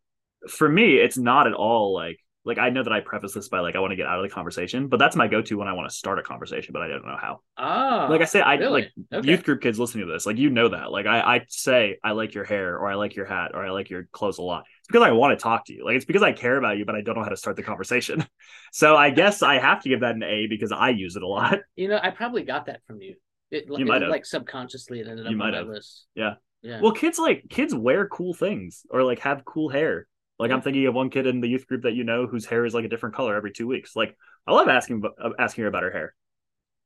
for 0.50 0.68
me 0.70 0.98
it's 0.98 1.18
not 1.18 1.48
at 1.48 1.54
all 1.54 1.94
like 1.94 2.20
like 2.46 2.58
i 2.58 2.70
know 2.70 2.84
that 2.84 2.92
i 2.92 3.00
preface 3.00 3.34
this 3.34 3.48
by 3.48 3.60
like 3.60 3.76
i 3.76 3.80
want 3.80 3.92
to 3.92 3.96
get 3.96 4.08
out 4.08 4.18
of 4.20 4.24
the 4.24 4.34
conversation 4.34 4.88
but 4.88 4.98
that's 4.98 5.16
my 5.16 5.28
go-to 5.28 5.58
when 5.58 5.68
i 5.68 5.74
want 5.74 5.88
to 5.90 5.96
start 5.96 6.18
a 6.20 6.24
conversation 6.24 6.74
but 6.74 6.82
i 6.82 6.88
don't 6.88 7.06
know 7.06 7.18
how 7.22 7.42
Ah. 7.58 8.08
like 8.10 8.22
i 8.22 8.26
say 8.26 8.42
i 8.42 8.56
really? 8.56 8.72
like 8.84 8.92
Okay. 9.14 9.30
youth 9.30 9.44
group 9.44 9.62
kids 9.62 9.80
listening 9.80 10.08
to 10.08 10.12
this 10.12 10.26
like 10.26 10.38
you 10.38 10.50
know 10.50 10.70
that 10.70 10.92
like 10.92 11.06
i 11.06 11.22
i 11.22 11.42
say 11.48 11.98
i 12.04 12.12
like 12.12 12.34
your 12.34 12.44
hair 12.44 12.76
or 12.78 12.88
i 12.90 12.96
like 12.96 13.16
your 13.16 13.26
hat 13.28 13.52
or 13.54 13.64
i 13.66 13.70
like 13.70 13.92
your 13.92 14.08
clothes 14.12 14.40
a 14.40 14.42
lot 14.42 14.66
because 14.92 15.06
i 15.08 15.12
want 15.12 15.38
to 15.38 15.42
talk 15.42 15.66
to 15.66 15.74
you 15.74 15.86
like 15.86 15.96
it's 15.96 16.06
because 16.06 16.24
i 16.24 16.32
care 16.32 16.58
about 16.58 16.78
you 16.78 16.86
but 16.86 16.96
i 16.96 17.02
don't 17.02 17.16
know 17.16 17.24
how 17.24 17.30
to 17.30 17.38
start 17.38 17.56
the 17.56 17.64
conversation 17.64 18.26
so 18.72 18.96
i 18.96 19.10
guess 19.10 19.42
i 19.42 19.58
have 19.60 19.82
to 19.82 19.90
give 19.90 20.02
that 20.02 20.16
an 20.16 20.24
a 20.24 20.48
because 20.48 20.72
i 20.72 20.90
use 20.90 21.16
it 21.16 21.24
a 21.24 21.28
lot 21.28 21.60
You 21.76 21.88
know, 21.88 22.00
I 22.02 22.12
probably 22.12 22.44
got 22.44 22.66
that 22.68 22.82
from 22.86 23.02
you. 23.02 23.16
It, 23.50 23.66
You 23.68 23.76
it 23.78 23.88
might 23.88 24.02
have. 24.02 24.12
like 24.12 24.26
subconsciously 24.26 25.00
it 25.00 25.08
ended 25.08 25.26
up 25.26 25.32
You 25.32 25.36
on 25.36 25.40
might 25.40 25.52
my 25.52 25.58
have. 25.60 25.68
list. 25.68 26.06
Yeah. 26.16 26.34
Yeah. 26.62 26.80
well 26.82 26.92
kids 26.92 27.18
like 27.18 27.46
kids 27.50 27.74
wear 27.74 28.08
cool 28.08 28.34
things 28.36 28.86
or 28.92 29.04
like 29.04 29.20
have 29.20 29.44
cool 29.46 29.70
hair 29.70 30.08
like 30.38 30.52
i'm 30.52 30.62
thinking 30.62 30.86
of 30.86 30.94
one 30.94 31.10
kid 31.10 31.26
in 31.26 31.42
the 31.42 31.48
youth 31.48 31.66
group 31.66 31.82
that 31.84 31.94
you 31.96 32.04
know 32.04 32.28
whose 32.28 32.46
hair 32.46 32.66
is 32.66 32.74
like 32.76 32.86
a 32.86 32.88
different 32.88 33.16
color 33.16 33.36
every 33.36 33.52
two 33.52 33.66
weeks 33.68 33.96
like 33.96 34.16
i 34.46 34.52
love 34.54 34.68
asking 34.68 35.02
uh, 35.24 35.30
asking 35.40 35.64
her 35.64 35.68
about 35.68 35.82
her 35.82 35.92
hair 35.92 36.14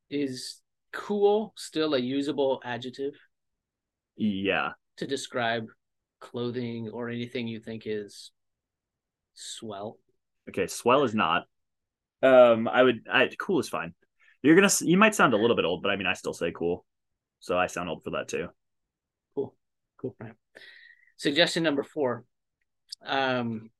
Is 0.08 0.62
cool 0.92 1.52
still 1.56 1.92
a 1.94 1.98
usable 1.98 2.62
adjective 2.64 3.12
yeah 4.16 4.70
to 4.96 5.06
describe 5.06 5.66
clothing 6.20 6.90
or 6.92 7.08
anything 7.08 7.46
you 7.46 7.60
think 7.60 7.82
is 7.86 8.30
swell? 9.34 9.98
okay 10.48 10.66
swell 10.66 11.02
is 11.02 11.14
not 11.14 11.44
um 12.22 12.68
i 12.68 12.82
would 12.82 13.00
i 13.12 13.28
cool 13.38 13.58
is 13.58 13.68
fine 13.68 13.92
you're 14.42 14.54
gonna 14.54 14.70
you 14.80 14.96
might 14.96 15.14
sound 15.14 15.34
a 15.34 15.36
little 15.36 15.56
bit 15.56 15.64
old 15.64 15.82
but 15.82 15.90
i 15.90 15.96
mean 15.96 16.06
i 16.06 16.12
still 16.12 16.32
say 16.32 16.52
cool 16.52 16.84
so 17.40 17.58
i 17.58 17.66
sound 17.66 17.88
old 17.88 18.02
for 18.04 18.10
that 18.10 18.28
too 18.28 18.48
cool. 19.34 19.54
Cool. 20.00 20.16
Right. 20.20 20.34
Suggestion 21.16 21.62
number 21.62 21.82
four. 21.82 22.24
Um, 23.04 23.70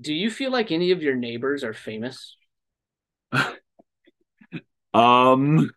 do 0.00 0.12
you 0.14 0.30
feel 0.30 0.50
like 0.50 0.70
any 0.72 0.90
of 0.90 1.02
your 1.02 1.14
neighbors 1.14 1.64
are 1.64 1.74
famous? 1.74 2.36
Um, 4.94 5.70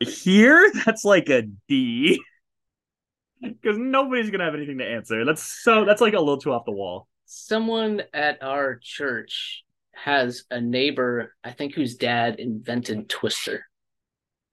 here 0.00 0.72
that's 0.84 1.04
like 1.04 1.28
a 1.28 1.42
D 1.68 2.20
because 3.62 3.78
nobody's 3.78 4.30
gonna 4.30 4.44
have 4.44 4.54
anything 4.54 4.78
to 4.78 4.84
answer. 4.86 5.24
That's 5.24 5.42
so 5.42 5.84
that's 5.84 6.00
like 6.00 6.14
a 6.14 6.18
little 6.18 6.38
too 6.38 6.52
off 6.52 6.64
the 6.64 6.72
wall. 6.72 7.08
Someone 7.26 8.02
at 8.12 8.42
our 8.42 8.78
church 8.82 9.64
has 9.92 10.44
a 10.50 10.60
neighbor, 10.60 11.34
I 11.42 11.52
think, 11.52 11.74
whose 11.74 11.96
dad 11.96 12.40
invented 12.40 13.08
Twister. 13.08 13.66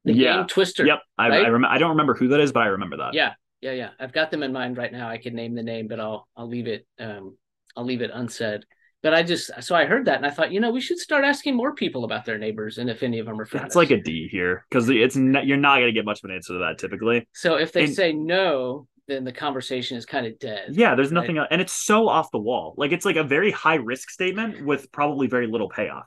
The 0.06 0.14
Yeah. 0.14 0.38
game 0.38 0.48
Twister. 0.48 0.86
Yep, 0.86 1.00
I 1.18 1.30
right? 1.30 1.46
I, 1.46 1.50
rem- 1.50 1.66
I 1.66 1.78
don't 1.78 1.92
remember 1.92 2.14
who 2.14 2.30
that 2.30 2.40
is, 2.40 2.52
but 2.52 2.62
I 2.64 2.68
remember 2.68 2.98
that. 2.98 3.14
Yeah, 3.14 3.34
yeah, 3.62 3.74
yeah. 3.74 3.90
I've 4.00 4.14
got 4.14 4.32
them 4.32 4.44
in 4.44 4.52
mind 4.54 4.78
right 4.78 4.92
now. 4.92 5.10
I 5.10 5.18
can 5.18 5.36
name 5.36 5.54
the 5.56 5.64
name, 5.64 5.88
but 5.88 6.00
I'll 6.00 6.28
I'll 6.36 6.48
leave 6.48 6.68
it 6.68 6.88
um 7.00 7.38
I'll 7.76 7.86
leave 7.86 8.02
it 8.02 8.12
unsaid. 8.14 8.66
But 9.04 9.14
I 9.16 9.24
just 9.24 9.50
so 9.62 9.76
I 9.76 9.86
heard 9.86 10.06
that 10.06 10.18
and 10.18 10.26
I 10.26 10.30
thought, 10.30 10.52
you 10.52 10.60
know, 10.60 10.70
we 10.72 10.82
should 10.82 11.00
start 11.00 11.26
asking 11.26 11.56
more 11.56 11.74
people 11.74 12.04
about 12.04 12.24
their 12.26 12.38
neighbors 12.38 12.78
and 12.78 12.90
if 12.90 13.02
any 13.02 13.18
of 13.20 13.26
them 13.26 13.40
are 13.42 13.46
famous. 13.46 13.64
That's 13.64 13.76
like 13.76 13.90
a 13.92 14.00
D 14.00 14.28
here 14.32 14.66
because 14.70 14.90
it's 14.90 15.16
n- 15.18 15.42
you're 15.44 15.58
not 15.58 15.80
gonna 15.80 15.92
get 15.92 16.06
much 16.06 16.20
of 16.24 16.30
an 16.30 16.36
answer 16.36 16.54
to 16.54 16.60
that 16.60 16.78
typically. 16.78 17.28
so 17.34 17.56
if 17.56 17.72
they 17.72 17.86
and- 17.86 17.94
say 17.96 18.14
no, 18.14 18.88
then 19.08 19.24
the 19.24 19.32
conversation 19.32 19.98
is 19.98 20.06
kind 20.06 20.28
of 20.28 20.38
dead. 20.38 20.70
Yeah, 20.74 20.94
there's 20.96 21.08
Right. 21.12 21.16
nothing, 21.22 21.38
and 21.40 21.60
it's 21.62 21.74
so 21.74 22.08
off 22.08 22.30
the 22.32 22.38
wall. 22.40 22.76
Like 22.78 22.92
it's 22.92 23.04
like 23.06 23.16
a 23.16 23.24
very 23.24 23.50
high 23.52 23.76
risk 23.76 24.12
statement 24.12 24.64
with 24.66 24.92
probably 24.92 25.26
very 25.28 25.48
little 25.48 25.68
payoff. 25.70 26.06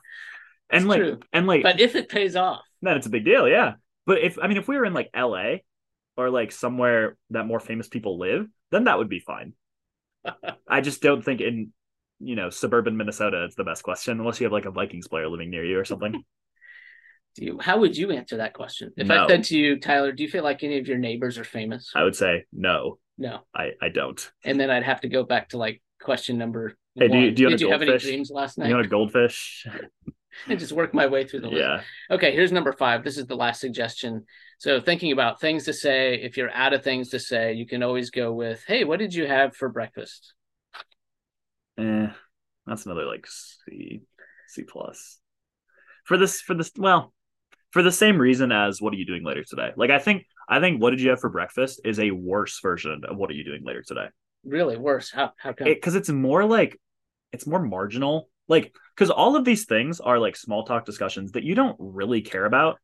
And 0.69 0.83
It's 0.83 0.89
like, 0.89 0.99
true. 1.01 1.19
and 1.33 1.45
like, 1.45 1.63
But 1.63 1.79
if 1.81 1.95
it 1.95 2.07
pays 2.09 2.35
off, 2.37 2.61
then 2.81 2.95
it's 2.95 3.05
a 3.07 3.11
big 3.11 3.25
deal. 3.25 3.47
Yeah, 3.49 3.73
but 4.05 4.19
if 4.21 4.39
I 4.41 4.47
mean, 4.47 4.57
if 4.57 4.67
we 4.69 4.77
were 4.77 4.85
in 4.85 4.93
like 4.93 5.09
L.A. 5.13 5.63
or 6.15 6.29
like 6.29 6.53
somewhere 6.53 7.17
that 7.31 7.45
more 7.45 7.59
famous 7.59 7.89
people 7.89 8.17
live, 8.17 8.47
then 8.71 8.85
that 8.85 8.97
would 8.97 9.09
be 9.09 9.19
fine. 9.19 9.53
I 10.67 10.79
just 10.81 11.01
don't 11.01 11.23
think 11.23 11.41
in 11.41 11.73
you 12.25 12.35
know 12.35 12.49
suburban 12.49 12.97
Minnesota 12.97 13.43
it's 13.45 13.55
the 13.55 13.63
best 13.63 13.83
question 13.83 14.19
unless 14.19 14.39
you 14.39 14.45
have 14.45 14.51
like 14.53 14.65
a 14.65 14.71
Vikings 14.71 15.07
player 15.07 15.27
living 15.29 15.49
near 15.49 15.63
you 15.65 15.79
or 15.79 15.85
something. 15.85 16.11
do 17.35 17.45
you 17.45 17.59
how 17.59 17.79
would 17.79 17.95
you 17.97 18.11
answer 18.11 18.37
that 18.37 18.53
question? 18.53 18.91
If 18.97 19.07
No. 19.07 19.23
I 19.23 19.27
said 19.27 19.43
to 19.45 19.57
you, 19.57 19.79
Tyler, 19.79 20.11
do 20.11 20.23
you 20.23 20.29
feel 20.29 20.43
like 20.43 20.63
any 20.63 20.77
of 20.79 20.87
your 20.87 20.97
neighbors 20.97 21.37
are 21.37 21.43
famous? 21.43 21.91
I 21.95 22.03
would 22.03 22.15
say 22.15 22.45
no, 22.51 22.99
No. 23.17 23.41
I 23.53 23.71
I 23.81 23.89
don't. 23.89 24.19
And 24.43 24.59
then 24.59 24.69
I'd 24.69 24.83
have 24.83 25.01
to 25.01 25.09
go 25.09 25.23
back 25.23 25.49
to 25.49 25.57
like 25.57 25.81
question 26.01 26.37
number 26.37 26.75
Hey, 26.97 27.09
do 27.09 27.17
you- 27.17 27.31
do 27.31 27.43
you 27.43 27.49
Did 27.49 27.61
you 27.61 27.71
have 27.71 27.81
any 27.81 27.97
dreams 27.97 28.31
last 28.31 28.57
night? 28.57 28.69
You 28.69 28.75
know, 28.75 28.79
a 28.79 28.87
goldfish. 28.87 29.67
and 30.47 30.59
just 30.59 30.71
work 30.71 30.93
my 30.93 31.07
way 31.07 31.25
through 31.25 31.41
the 31.41 31.47
list. 31.49 31.59
yeah, 31.59 31.81
Okay, 32.15 32.31
here's 32.33 32.51
number 32.53 32.71
five. 32.71 33.03
This 33.03 33.17
is 33.17 33.25
the 33.25 33.35
last 33.35 33.59
suggestion. 33.59 34.25
So, 34.59 34.79
thinking 34.79 35.11
about 35.11 35.41
things 35.41 35.65
to 35.65 35.73
say, 35.73 36.15
if 36.15 36.37
you're 36.37 36.51
out 36.51 36.71
of 36.73 36.83
things 36.83 37.09
to 37.09 37.19
say, 37.19 37.53
you 37.53 37.65
can 37.65 37.83
always 37.83 38.11
go 38.11 38.31
with, 38.31 38.63
Hey, 38.65 38.83
what 38.85 38.99
did 38.99 39.13
you 39.13 39.25
have 39.27 39.55
for 39.57 39.67
breakfast? 39.69 40.34
Eh, 41.77 42.07
that's 42.65 42.85
another 42.85 43.05
like 43.05 43.27
C 43.27 44.01
C 44.47 44.63
plus. 44.63 45.19
For 46.05 46.17
this 46.17 46.41
for 46.41 46.53
this 46.53 46.71
well 46.77 47.13
for 47.71 47.83
the 47.83 47.91
same 47.91 48.17
reason 48.17 48.51
as 48.51 48.81
what 48.81 48.93
are 48.93 48.97
you 48.97 49.05
doing 49.05 49.23
later 49.23 49.43
today? 49.43 49.71
Like 49.75 49.89
i 49.89 49.99
think 49.99 50.25
i 50.47 50.59
think 50.59 50.81
what 50.81 50.91
did 50.91 51.01
you 51.01 51.09
have 51.09 51.19
for 51.19 51.29
breakfast 51.29 51.81
is 51.83 51.99
a 51.99 52.11
worse 52.11 52.59
version 52.61 53.01
of 53.07 53.17
what 53.17 53.29
are 53.29 53.33
you 53.33 53.43
doing 53.43 53.63
later 53.63 53.83
today. 53.85 54.07
Really? 54.45 54.77
Worse. 54.77 55.11
How, 55.11 55.31
how 55.37 55.53
come? 55.53 55.65
because 55.65 55.95
it's 55.95 56.09
more 56.09 56.45
like 56.45 56.79
it's 57.31 57.47
more 57.47 57.59
marginal. 57.59 58.29
Like 58.47 58.73
because 58.95 59.09
all 59.09 59.35
of 59.35 59.43
these 59.43 59.65
things 59.65 59.99
are 59.99 60.19
like 60.19 60.35
small 60.35 60.63
talk 60.63 60.85
discussions 60.85 61.31
that 61.33 61.43
you 61.43 61.55
don't 61.55 61.75
really 61.79 62.21
care 62.21 62.45
about. 62.45 62.77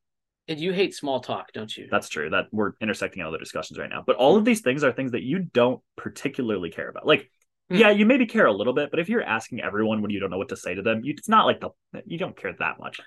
And 0.48 0.60
you 0.60 0.74
hate 0.74 0.96
small 0.96 1.20
talk, 1.20 1.54
don't 1.54 1.76
you? 1.78 1.88
that's 1.90 2.10
true. 2.10 2.30
That 2.32 2.48
we're 2.52 2.74
intersecting 2.82 3.24
other 3.24 3.38
discussions 3.38 3.78
right 3.80 3.90
now. 3.90 4.04
But 4.06 4.16
all 4.16 4.36
of 4.36 4.44
these 4.44 4.62
things 4.62 4.84
are 4.84 4.92
things 4.92 5.12
that 5.12 5.22
you 5.22 5.40
don't 5.40 5.82
particularly 5.96 6.72
care 6.72 6.90
about. 6.90 7.06
Like 7.06 7.30
Hmm. 7.72 7.78
yeah 7.78 7.90
you 7.90 8.06
maybe 8.06 8.26
care 8.26 8.46
a 8.46 8.54
little 8.54 8.74
bit 8.74 8.92
but 8.92 9.00
if 9.00 9.08
you're 9.10 9.24
asking 9.24 9.62
everyone 9.62 10.02
when 10.02 10.12
you 10.12 10.20
don't 10.20 10.30
know 10.30 10.38
what 10.38 10.50
to 10.50 10.58
say 10.58 10.76
to 10.76 10.82
them 10.82 11.02
you, 11.04 11.14
it's 11.18 11.30
not 11.30 11.46
like 11.46 11.60
the 11.62 11.70
you 12.06 12.18
don't 12.18 12.36
care 12.36 12.54
that 12.60 12.80
much 12.80 13.00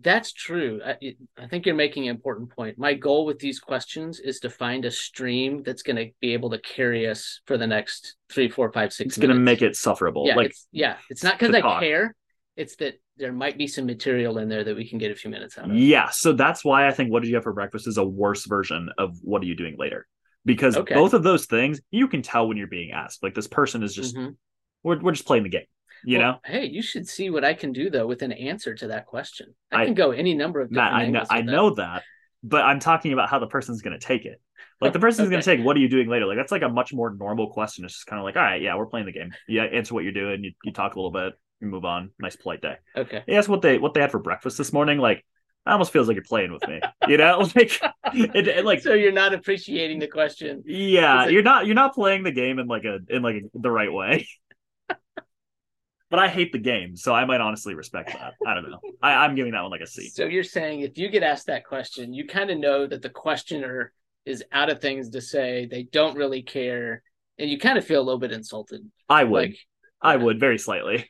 That's 0.00 0.32
true. 0.32 0.80
I, 0.82 0.96
I 1.36 1.46
think 1.48 1.66
you're 1.66 1.74
making 1.74 2.08
an 2.08 2.14
important 2.16 2.48
point. 2.56 2.78
My 2.78 2.94
goal 2.94 3.26
with 3.26 3.38
these 3.38 3.60
questions 3.60 4.20
is 4.20 4.40
to 4.40 4.48
find 4.48 4.86
a 4.86 4.90
stream 4.90 5.62
that's 5.66 5.82
going 5.82 5.96
to 5.96 6.06
be 6.18 6.32
able 6.32 6.48
to 6.50 6.58
carry 6.58 7.06
us 7.06 7.40
for 7.46 7.58
the 7.58 7.66
next 7.66 8.16
three, 8.30 8.48
four, 8.48 8.72
five, 8.72 8.90
six. 8.94 9.08
it's 9.08 9.18
gonna 9.18 9.34
make 9.34 9.60
it 9.60 9.76
sufferable 9.76 10.24
Yeah, 10.26 10.36
like 10.36 10.46
it's, 10.50 10.66
yeah. 10.72 10.96
It's 11.10 11.22
not 11.22 11.38
because 11.38 11.54
I 11.54 11.60
talk. 11.60 11.82
care. 11.82 12.14
It's 12.56 12.76
that 12.76 12.94
there 13.18 13.34
might 13.34 13.58
be 13.58 13.66
some 13.66 13.84
material 13.84 14.38
in 14.38 14.48
there 14.48 14.64
that 14.64 14.74
we 14.76 14.88
can 14.88 14.98
get 14.98 15.10
a 15.10 15.14
few 15.14 15.30
minutes 15.30 15.58
out 15.58 15.70
of. 15.70 15.76
yeah 15.76 16.08
so 16.08 16.32
that's 16.32 16.64
why 16.64 16.88
i 16.88 16.90
think 16.90 17.10
what 17.12 17.20
did 17.22 17.28
you 17.28 17.34
have 17.34 17.44
for 17.44 17.52
breakfast 17.52 17.86
is 17.86 17.98
a 17.98 18.04
worse 18.04 18.46
version 18.46 18.88
of 18.96 19.18
what 19.22 19.42
are 19.42 19.46
you 19.46 19.54
doing 19.54 19.76
later 19.78 20.06
because 20.44 20.76
Okay. 20.76 20.94
both 20.94 21.14
of 21.14 21.22
those 21.22 21.46
things 21.46 21.80
you 21.90 22.08
can 22.08 22.22
tell 22.22 22.48
when 22.48 22.56
you're 22.56 22.66
being 22.66 22.92
asked 22.92 23.22
like 23.22 23.34
this 23.34 23.46
person 23.48 23.82
is 23.82 23.94
just 23.94 24.16
Mhm. 24.16 24.36
we're, 24.82 24.98
we're 25.00 25.12
just 25.12 25.26
playing 25.26 25.44
the 25.44 25.48
game 25.48 25.66
you 26.04 26.18
Well, 26.18 26.32
know 26.32 26.38
Hey, 26.44 26.66
you 26.66 26.82
should 26.82 27.08
see 27.08 27.30
what 27.30 27.44
I 27.44 27.54
can 27.54 27.72
do 27.72 27.90
though 27.90 28.06
with 28.06 28.22
an 28.22 28.32
answer 28.32 28.74
to 28.74 28.88
that 28.88 29.06
question. 29.06 29.54
I, 29.70 29.82
I- 29.82 29.84
can 29.84 29.94
go 29.94 30.10
any 30.10 30.34
number 30.34 30.60
of 30.60 30.68
different 30.70 30.92
Matt, 30.92 31.00
I 31.02 31.06
know 31.10 31.24
I 31.30 31.42
that. 31.42 31.52
know 31.52 31.70
that, 31.76 32.02
but 32.42 32.62
I'm 32.64 32.80
talking 32.80 33.12
about 33.12 33.28
how 33.28 33.38
the 33.38 33.46
person's 33.46 33.82
going 33.82 33.98
to 33.98 34.04
take 34.04 34.24
it. 34.24 34.40
Like 34.80 34.92
the 34.92 34.98
person's 34.98 35.28
going 35.28 35.40
to 35.40 35.44
take, 35.44 35.64
"What 35.64 35.76
are 35.76 35.80
you 35.80 35.88
doing 35.88 36.08
later?" 36.08 36.26
Like 36.26 36.36
that's 36.38 36.50
like 36.50 36.62
a 36.62 36.68
much 36.68 36.92
more 36.92 37.14
normal 37.14 37.52
question. 37.52 37.84
It's 37.84 37.94
just 37.94 38.06
kind 38.08 38.18
of 38.18 38.24
like, 38.24 38.34
"All 38.34 38.42
right, 38.42 38.60
yeah, 38.60 38.74
we're 38.74 38.86
playing 38.86 39.06
the 39.06 39.12
game. 39.12 39.30
Yeah, 39.46 39.62
answer 39.62 39.94
what 39.94 40.02
you're 40.02 40.12
doing. 40.12 40.42
You, 40.42 40.52
you 40.64 40.72
talk 40.72 40.96
a 40.96 40.98
little 40.98 41.12
bit, 41.12 41.34
you 41.60 41.68
move 41.68 41.84
on. 41.84 42.10
Nice 42.18 42.34
polite 42.34 42.62
day." 42.62 42.76
Okay. 42.96 43.22
Yes, 43.28 43.48
what 43.48 43.62
they 43.62 43.78
what 43.78 43.94
they 43.94 44.00
had 44.00 44.10
for 44.10 44.18
breakfast 44.18 44.58
this 44.58 44.72
morning. 44.72 44.98
Like, 44.98 45.24
almost 45.70 45.92
feels 45.92 46.08
like 46.08 46.16
you're 46.16 46.24
playing 46.24 46.52
with 46.52 46.66
me. 46.66 46.80
You 47.08 47.16
know, 47.16 47.38
like 47.56 47.80
it, 48.14 48.48
it 48.48 48.64
like 48.64 48.80
so 48.80 48.94
you're 48.94 49.12
not 49.12 49.34
appreciating 49.34 49.98
the 49.98 50.08
question. 50.08 50.62
yeah, 50.66 51.28
you're 51.28 51.42
not 51.42 51.66
you're 51.66 51.74
not 51.74 51.94
playing 51.94 52.22
the 52.24 52.32
game 52.32 52.58
in 52.58 52.66
like 52.66 52.84
a 52.84 52.98
in 53.08 53.22
like 53.22 53.36
a, 53.36 53.58
the 53.58 53.70
right 53.70 53.92
way. 53.92 54.28
but 54.88 56.18
I 56.18 56.28
hate 56.28 56.52
the 56.52 56.58
game, 56.58 56.96
so 56.96 57.14
I 57.14 57.24
might 57.24 57.40
honestly 57.40 57.74
respect 57.74 58.12
that. 58.12 58.34
I 58.46 58.54
don't 58.54 58.68
know. 58.68 58.80
I, 59.02 59.14
I'm 59.14 59.34
giving 59.34 59.52
that 59.52 59.62
one 59.62 59.70
like 59.70 59.80
a 59.80 59.86
C. 59.86 60.08
So 60.08 60.24
you're 60.24 60.42
saying 60.42 60.80
if 60.80 60.98
you 60.98 61.08
get 61.08 61.22
asked 61.22 61.46
that 61.46 61.64
question, 61.64 62.12
you 62.12 62.26
kind 62.26 62.50
of 62.50 62.58
know 62.58 62.86
that 62.86 63.02
the 63.02 63.10
questioner 63.10 63.92
is 64.24 64.44
out 64.52 64.70
of 64.70 64.80
things 64.80 65.10
to 65.10 65.20
say. 65.20 65.66
They 65.66 65.84
don't 65.84 66.16
really 66.16 66.42
care, 66.42 67.02
and 67.38 67.48
you 67.48 67.58
kind 67.58 67.78
of 67.78 67.84
feel 67.84 68.00
a 68.00 68.04
little 68.04 68.20
bit 68.20 68.32
insulted. 68.32 68.82
I 69.08 69.24
would. 69.24 69.50
Like, 69.50 69.58
I 70.00 70.16
yeah. 70.16 70.24
would 70.24 70.40
very 70.40 70.58
slightly. 70.58 71.08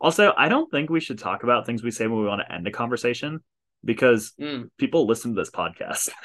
Also, 0.00 0.32
I 0.36 0.48
don't 0.48 0.70
think 0.70 0.90
we 0.90 1.00
should 1.00 1.18
talk 1.18 1.42
about 1.42 1.66
things 1.66 1.82
we 1.82 1.90
say 1.90 2.06
when 2.06 2.20
we 2.20 2.26
want 2.26 2.40
to 2.40 2.52
end 2.52 2.66
a 2.68 2.70
conversation 2.70 3.40
because 3.84 4.32
mm, 4.40 4.68
people 4.78 5.06
listen 5.06 5.34
to 5.34 5.40
this 5.40 5.50
podcast. 5.50 6.08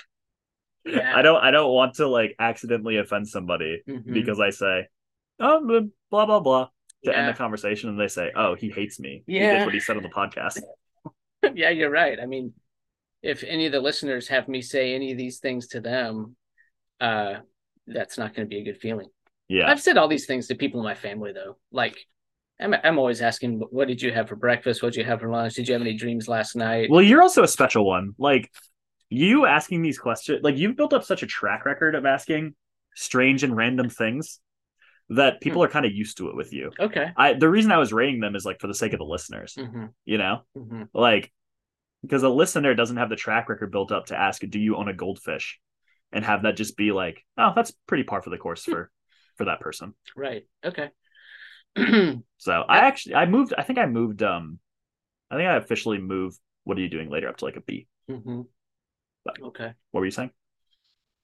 Yeah. 0.86 1.14
I 1.16 1.22
don't 1.22 1.42
I 1.42 1.52
don't 1.52 1.74
want 1.74 1.94
to 1.94 2.10
like 2.10 2.36
accidentally 2.40 2.98
offend 2.98 3.30
somebody 3.30 3.82
mhm. 3.88 4.14
because 4.14 4.42
I 4.42 4.50
say, 4.50 4.90
oh 5.40 5.88
blah 6.12 6.26
blah 6.26 6.42
blah 6.42 6.68
to 7.06 7.18
end 7.18 7.30
the 7.30 7.38
conversation 7.38 7.90
and 7.90 8.00
they 8.00 8.10
say, 8.10 8.32
Oh, 8.36 8.56
he 8.56 8.70
hates 8.70 9.00
me. 9.00 9.24
He 9.26 9.38
Yeah. 9.38 9.60
did 9.60 9.66
what 9.66 9.74
he 9.74 9.80
said 9.80 9.96
on 9.98 10.04
the 10.04 10.10
podcast. 10.10 10.60
yeah, 11.54 11.70
you're 11.70 11.90
right. 11.90 12.20
I 12.20 12.26
mean, 12.26 12.54
if 13.22 13.44
any 13.44 13.66
of 13.66 13.72
the 13.72 13.80
listeners 13.80 14.28
have 14.28 14.48
me 14.48 14.62
say 14.62 14.94
any 14.94 15.12
of 15.12 15.18
these 15.18 15.40
things 15.40 15.68
to 15.70 15.80
them, 15.80 16.36
uh, 17.00 17.36
that's 17.88 18.18
not 18.18 18.36
going 18.36 18.48
to 18.48 18.50
be 18.50 18.62
a 18.62 18.66
good 18.66 18.80
feeling. 18.80 19.08
Yeah. 19.48 19.70
I've 19.70 19.82
said 19.82 19.98
all 19.98 20.08
these 20.08 20.26
things 20.26 20.48
to 20.48 20.56
people 20.56 20.80
in 20.80 20.86
my 20.86 20.96
family, 20.96 21.34
though. 21.34 21.58
Like, 21.72 21.98
I'm, 22.64 22.76
I'm 22.84 22.98
always 23.00 23.22
asking, 23.22 23.60
what 23.72 23.88
did 23.88 24.02
you 24.02 24.12
have 24.14 24.30
for 24.30 24.36
breakfast? 24.36 24.82
What 24.82 24.94
did 24.94 25.00
you 25.00 25.06
have 25.06 25.20
for 25.20 25.30
lunch? 25.30 25.56
Did 25.56 25.68
you 25.68 25.74
have 25.74 25.82
any 25.82 25.94
dreams 25.96 26.28
last 26.28 26.56
night? 26.56 26.90
Well, 26.90 27.02
you're 27.02 27.22
also 27.22 27.44
a 27.44 27.48
special 27.48 27.86
one. 27.86 28.14
Like 28.18 28.52
you 29.10 29.46
asking 29.46 29.82
these 29.82 30.00
questions, 30.00 30.42
like 30.44 30.58
you've 30.58 30.76
built 30.78 30.94
up 30.94 31.04
such 31.04 31.24
a 31.24 31.28
track 31.28 31.66
record 31.66 31.96
of 31.96 32.06
asking 32.06 32.56
strange 32.96 33.44
and 33.44 33.56
random 33.56 33.90
things 33.90 34.40
that 35.10 35.42
people 35.42 35.62
Hmm. 35.62 35.66
are 35.68 35.72
kind 35.72 35.86
of 35.86 35.94
used 35.94 36.18
to 36.18 36.30
it 36.30 36.36
with 36.36 36.54
you. 36.54 36.72
okay. 36.80 37.12
I 37.16 37.34
the 37.34 37.50
reason 37.50 37.72
I 37.72 37.78
was 37.78 37.94
rating 37.94 38.20
them 38.20 38.36
is 38.36 38.46
like 38.46 38.60
for 38.60 38.68
the 38.68 38.74
sake 38.76 38.94
of 38.94 39.00
the 39.00 39.06
listeners, 39.06 39.56
hmm 39.58 39.86
you 40.06 40.18
know, 40.18 40.42
hmm 40.56 40.84
like 40.94 41.32
because 42.02 42.24
a 42.24 42.30
listener 42.30 42.74
doesn't 42.76 42.98
have 42.98 43.10
the 43.10 43.16
track 43.16 43.50
record 43.50 43.72
built 43.72 43.92
up 43.92 44.08
to 44.08 44.20
ask, 44.20 44.42
"Do 44.48 44.60
you 44.60 44.76
own 44.78 44.88
a 44.90 44.94
goldfish?" 44.94 45.60
and 46.12 46.26
have 46.26 46.44
that 46.44 46.58
just 46.58 46.78
be 46.78 46.92
like, 46.92 47.24
"Oh, 47.38 47.54
that's 47.56 47.72
pretty 47.88 48.04
par 48.04 48.22
for 48.22 48.30
the 48.30 48.38
course 48.38 48.64
for 48.66 48.92
for 49.38 49.46
that 49.46 49.60
person." 49.62 49.94
Right. 50.16 50.46
Okay. 50.64 50.90
So 52.38 52.52
I 52.52 52.80
actually 52.80 53.16
I 53.16 53.26
moved. 53.26 53.54
I 53.58 53.64
think 53.64 53.80
I 53.80 53.86
moved. 53.86 54.22
Um, 54.22 54.60
I 55.32 55.38
think 55.38 55.48
I 55.48 55.56
officially 55.56 55.98
moved. 55.98 56.38
What 56.66 56.78
are 56.78 56.82
you 56.82 56.90
doing 56.90 57.10
later? 57.10 57.30
Up 57.30 57.38
to 57.38 57.46
like 57.46 57.56
a 57.56 57.62
B. 57.62 57.88
Okay. 59.42 59.74
What 59.92 60.00
were 60.02 60.06
you 60.06 60.12
saying? 60.12 60.32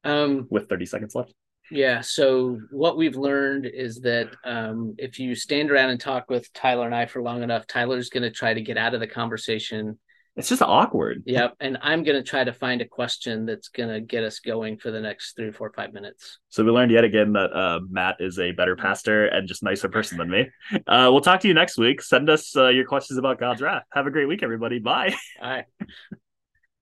Um, 0.06 0.48
With 0.50 0.70
thirty 0.70 0.86
seconds 0.86 1.14
left. 1.16 1.34
yeah. 1.72 2.00
So 2.00 2.58
what 2.72 2.96
we've 2.98 3.18
learned 3.18 3.66
is 3.66 4.00
that 4.02 4.30
um, 4.46 4.96
if 4.98 5.20
you 5.20 5.36
stand 5.36 5.72
around 5.72 5.90
and 5.90 6.00
talk 6.00 6.30
with 6.30 6.52
Tyler 6.54 6.86
and 6.86 6.96
I 6.96 7.06
for 7.06 7.22
long 7.22 7.44
enough, 7.44 7.68
Tyler's 7.68 8.10
going 8.10 8.24
to 8.24 8.32
try 8.32 8.54
to 8.54 8.62
get 8.62 8.78
out 8.78 8.94
of 8.94 9.02
the 9.02 9.08
conversation. 9.08 10.00
It's 10.36 10.48
just 10.48 10.62
awkward. 10.62 11.24
Yep. 11.26 11.56
And 11.60 11.78
I'm 11.82 12.04
going 12.04 12.16
to 12.16 12.24
try 12.24 12.44
to 12.44 12.54
find 12.54 12.82
a 12.82 12.86
question 12.86 13.46
that's 13.46 13.68
going 13.68 13.90
to 13.90 14.00
get 14.00 14.24
us 14.24 14.40
going 14.40 14.78
for 14.78 14.90
the 14.90 15.02
next 15.02 15.36
three, 15.36 15.52
four, 15.52 15.72
five 15.76 15.92
minutes. 15.94 16.40
So 16.50 16.64
we 16.64 16.72
learned 16.72 16.92
yet 16.92 17.04
again 17.04 17.34
that 17.34 17.52
uh, 17.52 17.82
Matt 17.90 18.18
is 18.20 18.40
a 18.40 18.52
better 18.52 18.76
pastor 18.76 19.26
and 19.26 19.48
just 19.48 19.64
nicer 19.64 19.90
person 19.90 20.18
than 20.18 20.30
me. 20.30 20.50
Uh, 20.88 21.10
we'll 21.12 21.22
talk 21.22 21.42
to 21.42 21.48
you 21.48 21.54
next 21.54 21.78
week. 21.78 22.02
Send 22.02 22.30
us 22.30 22.56
uh, 22.56 22.70
your 22.70 22.86
questions 22.86 23.20
about 23.20 23.40
God's 23.40 23.62
wrath. 23.62 23.84
Have 23.92 24.08
a 24.08 24.12
great 24.12 24.28
week, 24.28 24.44
everybody. 24.44 24.80
Bye. 24.80 25.16
All 25.42 25.50
right. 25.50 25.66